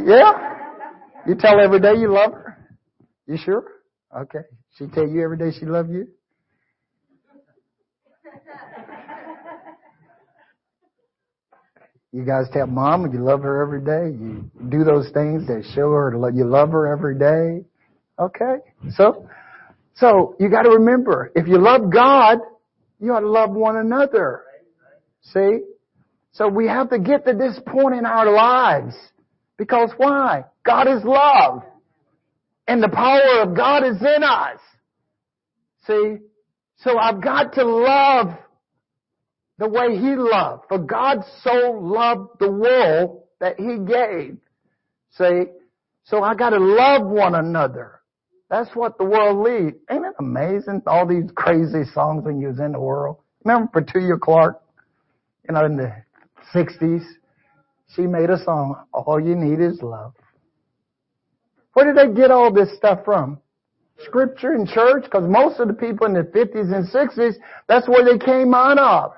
Yeah? 0.06 0.58
You 1.28 1.36
tell 1.36 1.60
every 1.60 1.80
day 1.80 1.94
you 1.96 2.14
love 2.14 2.34
her? 2.34 2.58
You 3.28 3.38
sure? 3.38 3.64
Okay. 4.16 4.40
She 4.78 4.88
tell 4.88 5.08
you 5.08 5.24
every 5.24 5.38
day 5.38 5.52
she 5.58 5.66
love 5.66 5.90
you? 5.90 6.08
You 12.14 12.26
guys 12.26 12.48
tell 12.52 12.68
mom 12.68 13.12
you 13.14 13.24
love 13.24 13.42
her 13.42 13.62
every 13.62 13.82
day. 13.82 14.18
You 14.18 14.52
do 14.70 14.84
those 14.84 15.10
things 15.12 15.48
that 15.48 15.64
show 15.74 15.92
her 15.92 16.12
you 16.34 16.46
love 16.46 16.72
her 16.72 16.92
every 16.92 17.18
day. 17.18 17.66
Okay? 18.20 18.56
So, 18.92 19.30
so 19.96 20.36
you 20.40 20.50
gotta 20.50 20.70
remember, 20.72 21.32
if 21.36 21.48
you 21.48 21.58
love 21.58 21.92
God, 21.92 22.40
you 23.00 23.14
ought 23.14 23.22
to 23.22 23.30
love 23.30 23.52
one 23.52 23.78
another. 23.78 24.44
See? 25.22 25.60
So 26.34 26.48
we 26.48 26.68
have 26.68 26.90
to 26.90 27.00
get 27.00 27.26
to 27.26 27.34
this 27.34 27.60
point 27.66 27.96
in 27.96 28.06
our 28.06 28.32
lives. 28.32 28.96
Because 29.58 29.92
why? 29.98 30.46
God 30.66 30.88
is 30.88 31.04
love. 31.04 31.64
And 32.68 32.82
the 32.82 32.90
power 32.90 33.42
of 33.42 33.56
God 33.56 33.84
is 33.84 34.02
in 34.02 34.24
us. 34.24 34.60
See? 35.88 36.18
So 36.78 36.98
I've 36.98 37.22
got 37.22 37.54
to 37.54 37.64
love 37.64 38.38
the 39.62 39.70
way 39.70 39.96
He 39.96 40.16
loved. 40.16 40.64
For 40.68 40.80
God 40.80 41.20
so 41.44 41.72
loved 41.80 42.40
the 42.40 42.52
world 42.52 43.24
that 43.40 43.60
He 43.60 43.78
gave. 43.78 44.38
See? 45.12 45.52
So 46.04 46.24
I 46.24 46.34
gotta 46.34 46.58
love 46.58 47.06
one 47.06 47.36
another. 47.36 48.02
That's 48.50 48.76
what 48.76 48.98
the 48.98 49.06
world 49.06 49.38
leads. 49.38 49.78
Ain't 49.90 50.04
it 50.04 50.16
amazing? 50.20 50.82
All 50.88 51.08
these 51.08 51.30
crazy 51.36 51.84
songs 51.94 52.26
when 52.26 52.42
you 52.42 52.48
was 52.48 52.60
in 52.60 52.72
the 52.72 52.80
world. 52.80 53.18
Remember 53.46 53.82
Petula 53.82 54.20
Clark? 54.20 54.62
You 55.48 55.54
know, 55.54 55.66
in 55.66 55.78
the 55.78 55.94
60s? 56.54 57.06
She 57.96 58.02
made 58.02 58.32
a 58.32 58.44
song, 58.44 58.76
All 58.92 59.20
You 59.20 59.36
Need 59.36 59.64
Is 59.64 59.80
Love. 59.84 60.14
Where 61.74 61.86
did 61.86 61.98
they 61.98 62.20
get 62.20 62.32
all 62.32 62.52
this 62.52 62.76
stuff 62.76 63.06
from? 63.06 63.40
Scripture 64.06 64.54
and 64.54 64.68
church? 64.68 65.04
Because 65.04 65.30
most 65.30 65.60
of 65.60 65.68
the 65.68 65.74
people 65.76 66.08
in 66.08 66.14
the 66.14 66.24
50s 66.24 66.74
and 66.74 66.88
60s, 66.88 67.36
that's 67.68 67.88
where 67.88 68.04
they 68.04 68.18
came 68.18 68.54
out 68.56 68.80
of. 68.80 69.14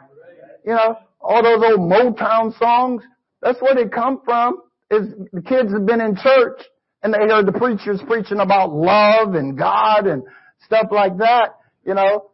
You 0.65 0.73
know, 0.73 0.97
all 1.21 1.43
those 1.43 1.63
old 1.63 1.91
Motown 1.91 2.57
songs, 2.57 3.03
that's 3.41 3.61
where 3.61 3.75
they 3.75 3.87
come 3.87 4.21
from. 4.23 4.61
Is 4.91 5.07
the 5.31 5.41
kids 5.41 5.73
have 5.73 5.85
been 5.85 6.01
in 6.01 6.15
church 6.15 6.61
and 7.01 7.13
they 7.13 7.19
heard 7.19 7.45
the 7.45 7.51
preachers 7.51 8.01
preaching 8.05 8.39
about 8.39 8.71
love 8.73 9.33
and 9.33 9.57
God 9.57 10.07
and 10.07 10.23
stuff 10.65 10.87
like 10.91 11.17
that, 11.17 11.55
you 11.85 11.93
know. 11.93 12.31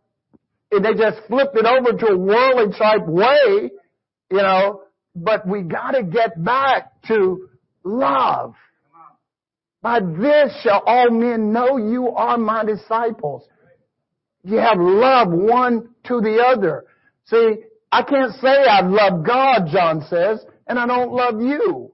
And 0.72 0.86
they 0.86 0.94
just 0.94 1.26
flipped 1.28 1.56
it 1.56 1.66
over 1.66 1.98
to 1.98 2.06
a 2.08 2.18
worldly 2.18 2.78
type 2.78 3.08
way, 3.08 3.72
you 4.30 4.38
know, 4.38 4.84
but 5.16 5.48
we 5.48 5.62
gotta 5.62 6.04
get 6.04 6.44
back 6.44 7.02
to 7.08 7.50
love. 7.84 8.54
By 9.82 10.02
this 10.02 10.54
shall 10.62 10.84
all 10.86 11.10
men 11.10 11.54
know 11.54 11.78
you 11.78 12.10
are 12.10 12.38
my 12.38 12.66
disciples. 12.66 13.48
You 14.44 14.58
have 14.58 14.78
love 14.80 15.30
one 15.30 15.90
to 16.06 16.22
the 16.22 16.44
other. 16.46 16.86
See, 17.26 17.64
I 17.92 18.04
can't 18.04 18.34
say 18.36 18.48
I 18.48 18.82
love 18.82 19.26
God, 19.26 19.68
John 19.72 20.06
says, 20.10 20.46
and 20.68 20.78
I 20.78 20.86
don't 20.86 21.12
love 21.12 21.42
you. 21.42 21.92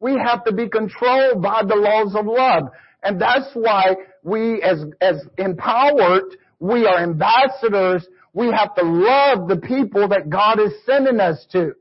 We 0.00 0.12
have 0.12 0.44
to 0.44 0.52
be 0.52 0.68
controlled 0.68 1.42
by 1.42 1.62
the 1.66 1.76
laws 1.76 2.14
of 2.14 2.26
love. 2.26 2.64
And 3.02 3.20
that's 3.20 3.50
why 3.54 3.96
we 4.22 4.60
as, 4.62 4.84
as 5.00 5.22
empowered, 5.38 6.36
we 6.58 6.86
are 6.86 6.98
ambassadors. 7.02 8.06
We 8.32 8.46
have 8.46 8.74
to 8.74 8.82
love 8.82 9.48
the 9.48 9.56
people 9.56 10.08
that 10.08 10.28
God 10.28 10.58
is 10.58 10.72
sending 10.84 11.20
us 11.20 11.46
to. 11.52 11.74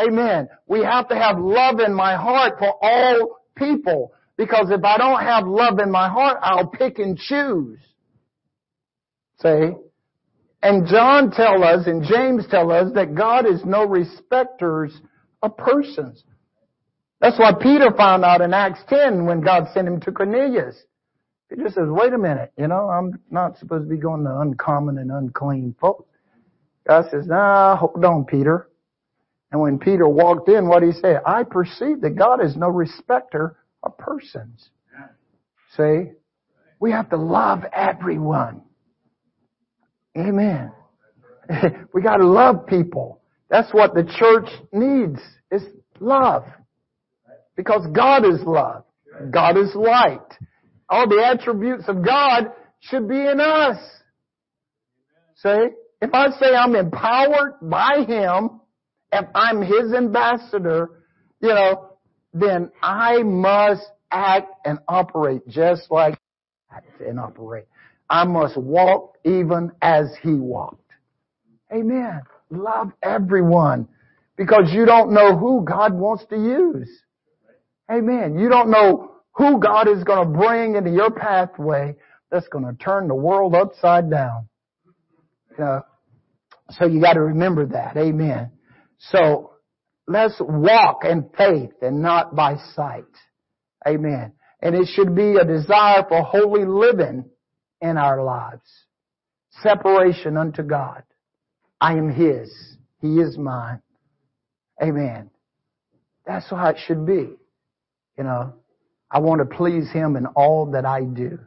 Amen. 0.00 0.48
We 0.66 0.82
have 0.82 1.08
to 1.08 1.14
have 1.14 1.38
love 1.38 1.80
in 1.80 1.92
my 1.92 2.16
heart 2.16 2.54
for 2.58 2.74
all 2.80 3.40
people. 3.54 4.14
Because 4.36 4.70
if 4.70 4.82
I 4.82 4.96
don't 4.96 5.20
have 5.20 5.46
love 5.46 5.78
in 5.80 5.90
my 5.90 6.08
heart, 6.08 6.38
I'll 6.40 6.68
pick 6.68 6.98
and 6.98 7.18
choose. 7.18 7.78
See? 9.42 9.72
And 10.62 10.86
John 10.86 11.30
tell 11.30 11.64
us 11.64 11.86
and 11.86 12.04
James 12.04 12.46
tell 12.50 12.70
us 12.70 12.92
that 12.94 13.14
God 13.14 13.46
is 13.46 13.64
no 13.64 13.84
respecters 13.84 14.92
of 15.42 15.56
persons. 15.56 16.22
That's 17.20 17.38
what 17.38 17.60
Peter 17.60 17.90
found 17.96 18.24
out 18.24 18.40
in 18.40 18.52
Acts 18.52 18.80
10 18.88 19.26
when 19.26 19.40
God 19.40 19.68
sent 19.72 19.88
him 19.88 20.00
to 20.00 20.12
Cornelius. 20.12 20.76
He 21.48 21.56
just 21.56 21.74
says, 21.74 21.88
wait 21.88 22.12
a 22.12 22.18
minute, 22.18 22.52
you 22.56 22.68
know, 22.68 22.88
I'm 22.88 23.20
not 23.30 23.58
supposed 23.58 23.88
to 23.88 23.94
be 23.94 24.00
going 24.00 24.24
to 24.24 24.38
uncommon 24.38 24.98
and 24.98 25.10
unclean 25.10 25.74
folks. 25.80 26.04
God 26.86 27.06
says, 27.10 27.26
nah, 27.26 27.76
hold 27.76 28.04
on, 28.04 28.24
Peter. 28.24 28.68
And 29.52 29.60
when 29.60 29.78
Peter 29.78 30.08
walked 30.08 30.48
in, 30.48 30.68
what 30.68 30.82
he 30.82 30.92
said? 30.92 31.20
I 31.26 31.42
perceive 31.42 32.02
that 32.02 32.16
God 32.16 32.42
is 32.44 32.56
no 32.56 32.68
respecter 32.68 33.56
of 33.82 33.98
persons. 33.98 34.70
See? 35.76 36.12
We 36.78 36.92
have 36.92 37.10
to 37.10 37.16
love 37.16 37.64
everyone. 37.72 38.62
Amen. 40.16 40.72
we 41.94 42.02
gotta 42.02 42.26
love 42.26 42.66
people. 42.66 43.20
That's 43.48 43.72
what 43.72 43.94
the 43.94 44.04
church 44.04 44.48
needs, 44.72 45.20
is 45.50 45.62
love. 45.98 46.44
Because 47.56 47.86
God 47.92 48.24
is 48.24 48.40
love. 48.42 48.84
God 49.30 49.58
is 49.58 49.74
light. 49.74 50.20
All 50.88 51.08
the 51.08 51.24
attributes 51.24 51.84
of 51.88 52.04
God 52.04 52.52
should 52.80 53.08
be 53.08 53.20
in 53.20 53.40
us. 53.40 53.78
See? 55.36 55.68
If 56.02 56.14
I 56.14 56.30
say 56.30 56.54
I'm 56.54 56.74
empowered 56.74 57.54
by 57.62 58.04
Him, 58.06 58.60
if 59.12 59.26
I'm 59.34 59.62
His 59.62 59.92
ambassador, 59.94 61.02
you 61.40 61.48
know, 61.48 61.90
then 62.32 62.70
I 62.82 63.22
must 63.22 63.82
act 64.10 64.52
and 64.64 64.78
operate 64.88 65.46
just 65.48 65.90
like 65.90 66.18
and 67.06 67.18
operate. 67.18 67.66
I 68.10 68.24
must 68.24 68.56
walk 68.56 69.16
even 69.24 69.70
as 69.80 70.06
He 70.22 70.34
walked. 70.34 70.76
Amen. 71.72 72.22
Love 72.50 72.90
everyone 73.02 73.86
because 74.36 74.72
you 74.72 74.84
don't 74.84 75.12
know 75.12 75.36
who 75.36 75.64
God 75.64 75.94
wants 75.94 76.26
to 76.30 76.36
use. 76.36 76.90
Amen. 77.90 78.38
You 78.38 78.48
don't 78.48 78.70
know 78.70 79.12
who 79.32 79.60
God 79.60 79.88
is 79.88 80.02
going 80.02 80.26
to 80.26 80.38
bring 80.38 80.74
into 80.74 80.90
your 80.90 81.10
pathway 81.10 81.94
that's 82.30 82.48
going 82.48 82.64
to 82.64 82.74
turn 82.74 83.06
the 83.06 83.14
world 83.14 83.54
upside 83.54 84.10
down. 84.10 84.48
Uh, 85.62 85.80
so 86.70 86.86
you 86.86 87.00
got 87.00 87.14
to 87.14 87.20
remember 87.20 87.66
that. 87.66 87.96
Amen. 87.96 88.50
So 88.98 89.52
let's 90.06 90.34
walk 90.40 91.04
in 91.04 91.30
faith 91.36 91.72
and 91.82 92.02
not 92.02 92.34
by 92.34 92.56
sight. 92.74 93.04
Amen. 93.86 94.32
And 94.60 94.74
it 94.74 94.88
should 94.94 95.14
be 95.14 95.36
a 95.36 95.44
desire 95.44 96.04
for 96.08 96.22
holy 96.22 96.64
living 96.64 97.24
in 97.80 97.96
our 97.96 98.22
lives. 98.22 98.68
Separation 99.62 100.36
unto 100.36 100.62
God. 100.62 101.02
I 101.80 101.92
am 101.92 102.10
His. 102.10 102.52
He 103.00 103.18
is 103.18 103.38
mine. 103.38 103.80
Amen. 104.82 105.30
That's 106.26 106.48
how 106.48 106.68
it 106.68 106.76
should 106.86 107.06
be. 107.06 107.30
You 108.18 108.24
know, 108.24 108.54
I 109.10 109.18
want 109.20 109.40
to 109.40 109.56
please 109.56 109.90
Him 109.90 110.16
in 110.16 110.26
all 110.26 110.70
that 110.72 110.84
I 110.84 111.02
do. 111.02 111.38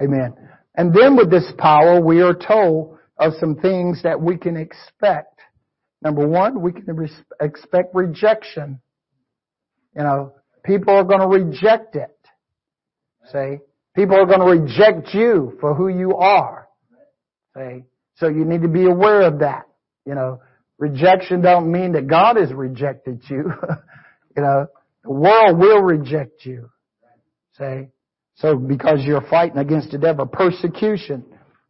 Amen. 0.00 0.34
And 0.74 0.94
then 0.94 1.16
with 1.16 1.30
this 1.30 1.50
power, 1.58 2.00
we 2.00 2.20
are 2.20 2.34
told 2.34 2.98
of 3.18 3.32
some 3.40 3.56
things 3.56 4.02
that 4.02 4.20
we 4.20 4.36
can 4.36 4.56
expect. 4.56 5.40
Number 6.02 6.26
one, 6.26 6.62
we 6.62 6.72
can 6.72 7.08
expect 7.40 7.94
rejection. 7.94 8.80
You 9.96 10.02
know, 10.04 10.34
people 10.64 10.94
are 10.94 11.04
going 11.04 11.20
to 11.20 11.26
reject 11.26 11.96
it. 11.96 12.16
See? 13.32 13.58
People 13.98 14.14
are 14.14 14.26
going 14.26 14.38
to 14.38 14.62
reject 14.62 15.12
you 15.12 15.58
for 15.60 15.74
who 15.74 15.88
you 15.88 16.14
are. 16.14 16.68
See? 17.56 17.82
So 18.14 18.28
you 18.28 18.44
need 18.44 18.62
to 18.62 18.68
be 18.68 18.84
aware 18.84 19.22
of 19.22 19.40
that. 19.40 19.64
You 20.06 20.14
know, 20.14 20.40
rejection 20.78 21.42
don't 21.42 21.72
mean 21.72 21.92
that 21.94 22.06
God 22.06 22.36
has 22.36 22.52
rejected 22.52 23.24
you. 23.28 23.50
you 24.36 24.42
know, 24.42 24.68
the 25.02 25.10
world 25.10 25.58
will 25.58 25.82
reject 25.82 26.46
you. 26.46 26.70
See? 27.58 27.88
So 28.36 28.54
because 28.54 29.00
you're 29.02 29.26
fighting 29.28 29.58
against 29.58 29.90
the 29.90 29.98
devil, 29.98 30.26
persecution. 30.26 31.24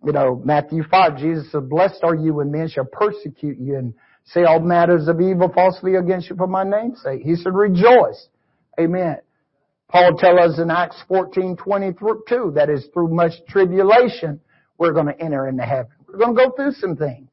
You 0.04 0.12
know, 0.12 0.42
Matthew 0.44 0.82
5, 0.82 1.16
Jesus 1.16 1.50
said, 1.50 1.70
blessed 1.70 2.00
are 2.02 2.14
you 2.14 2.34
when 2.34 2.50
men 2.50 2.68
shall 2.68 2.84
persecute 2.84 3.56
you 3.58 3.78
and 3.78 3.94
say 4.26 4.44
all 4.44 4.60
matters 4.60 5.08
of 5.08 5.18
evil 5.22 5.50
falsely 5.50 5.94
against 5.94 6.28
you 6.28 6.36
for 6.36 6.46
my 6.46 6.62
name's 6.62 7.00
sake. 7.02 7.22
He 7.22 7.36
said, 7.36 7.54
rejoice. 7.54 8.28
Amen. 8.78 9.16
Paul 9.90 10.16
tells 10.18 10.52
us 10.52 10.58
in 10.60 10.70
Acts 10.70 11.02
14, 11.08 11.56
22, 11.56 12.52
that 12.54 12.68
is 12.68 12.86
through 12.92 13.08
much 13.08 13.32
tribulation, 13.48 14.40
we're 14.76 14.92
going 14.92 15.06
to 15.06 15.20
enter 15.20 15.48
into 15.48 15.62
heaven. 15.62 15.90
We're 16.06 16.18
going 16.18 16.36
to 16.36 16.44
go 16.44 16.50
through 16.54 16.72
some 16.72 16.96
things. 16.96 17.30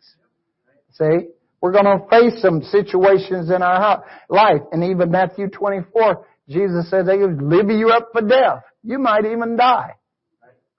See? 0.94 1.28
We're 1.62 1.72
going 1.72 1.86
to 1.86 2.06
face 2.10 2.42
some 2.42 2.62
situations 2.62 3.50
in 3.50 3.62
our 3.62 4.06
life. 4.30 4.62
And 4.72 4.84
even 4.84 5.12
Matthew 5.12 5.50
24, 5.50 6.26
Jesus 6.48 6.90
says 6.90 7.06
they 7.06 7.18
will 7.18 7.36
live 7.36 7.70
you 7.70 7.90
up 7.90 8.10
for 8.14 8.22
death. 8.22 8.64
You 8.84 9.00
might 9.00 9.26
even 9.26 9.58
die. 9.58 9.94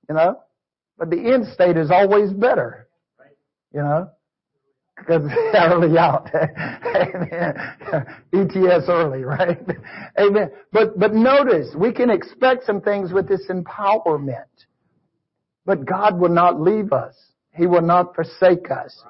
You 0.08 0.14
know? 0.14 0.40
But 0.96 1.10
the 1.10 1.18
end 1.18 1.46
state 1.52 1.76
is 1.76 1.90
always 1.90 2.32
better. 2.32 2.88
You 3.72 3.82
know? 3.82 4.10
Because 5.06 5.30
early 5.54 5.96
out. 5.98 6.28
Amen. 6.34 7.54
ETS 8.32 8.88
early, 8.88 9.22
right? 9.22 9.58
Amen. 10.18 10.50
But, 10.72 10.98
but 10.98 11.14
notice, 11.14 11.68
we 11.78 11.92
can 11.92 12.10
expect 12.10 12.64
some 12.64 12.80
things 12.80 13.12
with 13.12 13.28
this 13.28 13.46
empowerment. 13.48 14.44
But 15.64 15.84
God 15.84 16.18
will 16.18 16.30
not 16.30 16.60
leave 16.60 16.92
us. 16.92 17.14
He 17.52 17.66
will 17.66 17.82
not 17.82 18.14
forsake 18.14 18.70
us. 18.70 19.00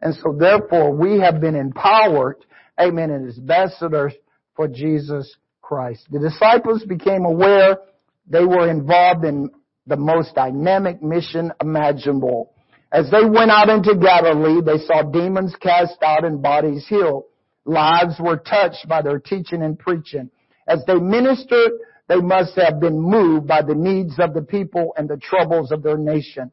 And 0.00 0.14
so 0.14 0.36
therefore 0.38 0.92
we 0.92 1.20
have 1.20 1.40
been 1.40 1.54
empowered, 1.54 2.44
amen, 2.78 3.10
as 3.10 3.38
ambassadors 3.38 4.12
for 4.54 4.68
Jesus 4.68 5.34
Christ. 5.62 6.06
The 6.10 6.18
disciples 6.18 6.84
became 6.84 7.24
aware 7.24 7.78
they 8.26 8.44
were 8.44 8.70
involved 8.70 9.24
in 9.24 9.50
the 9.86 9.96
most 9.96 10.34
dynamic 10.34 11.02
mission 11.02 11.52
imaginable. 11.60 12.52
As 12.96 13.10
they 13.10 13.26
went 13.26 13.50
out 13.50 13.68
into 13.68 13.94
Galilee, 13.94 14.62
they 14.62 14.82
saw 14.86 15.02
demons 15.02 15.54
cast 15.60 16.02
out 16.02 16.24
and 16.24 16.40
bodies 16.40 16.86
healed. 16.88 17.24
Lives 17.66 18.14
were 18.18 18.38
touched 18.38 18.88
by 18.88 19.02
their 19.02 19.18
teaching 19.18 19.60
and 19.62 19.78
preaching. 19.78 20.30
As 20.66 20.82
they 20.86 20.94
ministered, 20.94 21.72
they 22.08 22.16
must 22.16 22.56
have 22.56 22.80
been 22.80 22.98
moved 22.98 23.46
by 23.46 23.60
the 23.60 23.74
needs 23.74 24.14
of 24.18 24.32
the 24.32 24.40
people 24.40 24.94
and 24.96 25.10
the 25.10 25.18
troubles 25.18 25.72
of 25.72 25.82
their 25.82 25.98
nation. 25.98 26.50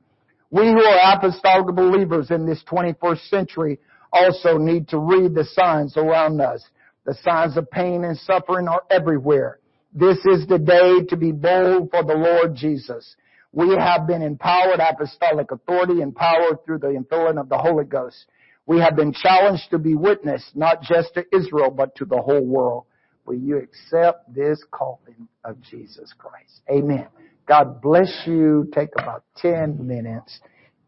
We 0.51 0.63
who 0.63 0.83
are 0.83 1.15
apostolic 1.15 1.73
believers 1.73 2.29
in 2.29 2.45
this 2.45 2.61
21st 2.69 3.29
century 3.29 3.79
also 4.11 4.57
need 4.57 4.89
to 4.89 4.99
read 4.99 5.33
the 5.33 5.45
signs 5.45 5.95
around 5.95 6.41
us. 6.41 6.61
The 7.05 7.13
signs 7.23 7.55
of 7.55 7.71
pain 7.71 8.03
and 8.03 8.17
suffering 8.17 8.67
are 8.67 8.81
everywhere. 8.91 9.59
This 9.93 10.17
is 10.25 10.45
the 10.47 10.59
day 10.59 11.05
to 11.07 11.15
be 11.15 11.31
bold 11.31 11.89
for 11.89 12.03
the 12.03 12.15
Lord 12.15 12.53
Jesus. 12.53 13.15
We 13.53 13.69
have 13.77 14.07
been 14.07 14.23
empowered 14.23 14.79
apostolic 14.79 15.51
authority, 15.51 16.01
empowered 16.01 16.65
through 16.65 16.79
the 16.79 16.87
infilling 16.87 17.39
of 17.39 17.49
the 17.49 17.57
Holy 17.57 17.85
Ghost. 17.85 18.25
We 18.65 18.79
have 18.79 18.95
been 18.95 19.13
challenged 19.13 19.69
to 19.69 19.77
be 19.77 19.93
witness, 19.93 20.43
not 20.55 20.81
just 20.81 21.13
to 21.13 21.23
Israel, 21.31 21.69
but 21.69 21.95
to 21.97 22.05
the 22.05 22.17
whole 22.17 22.43
world. 22.43 22.85
Will 23.25 23.37
you 23.37 23.57
accept 23.57 24.33
this 24.33 24.59
calling 24.71 25.27
of 25.45 25.61
Jesus 25.61 26.11
Christ? 26.17 26.61
Amen. 26.69 27.07
God 27.47 27.79
bless 27.81 28.23
you. 28.25 28.69
Take 28.73 28.89
about 28.97 29.23
10 29.37 29.85
minutes 29.85 30.39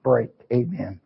break. 0.04 0.32
Amen. 0.52 1.00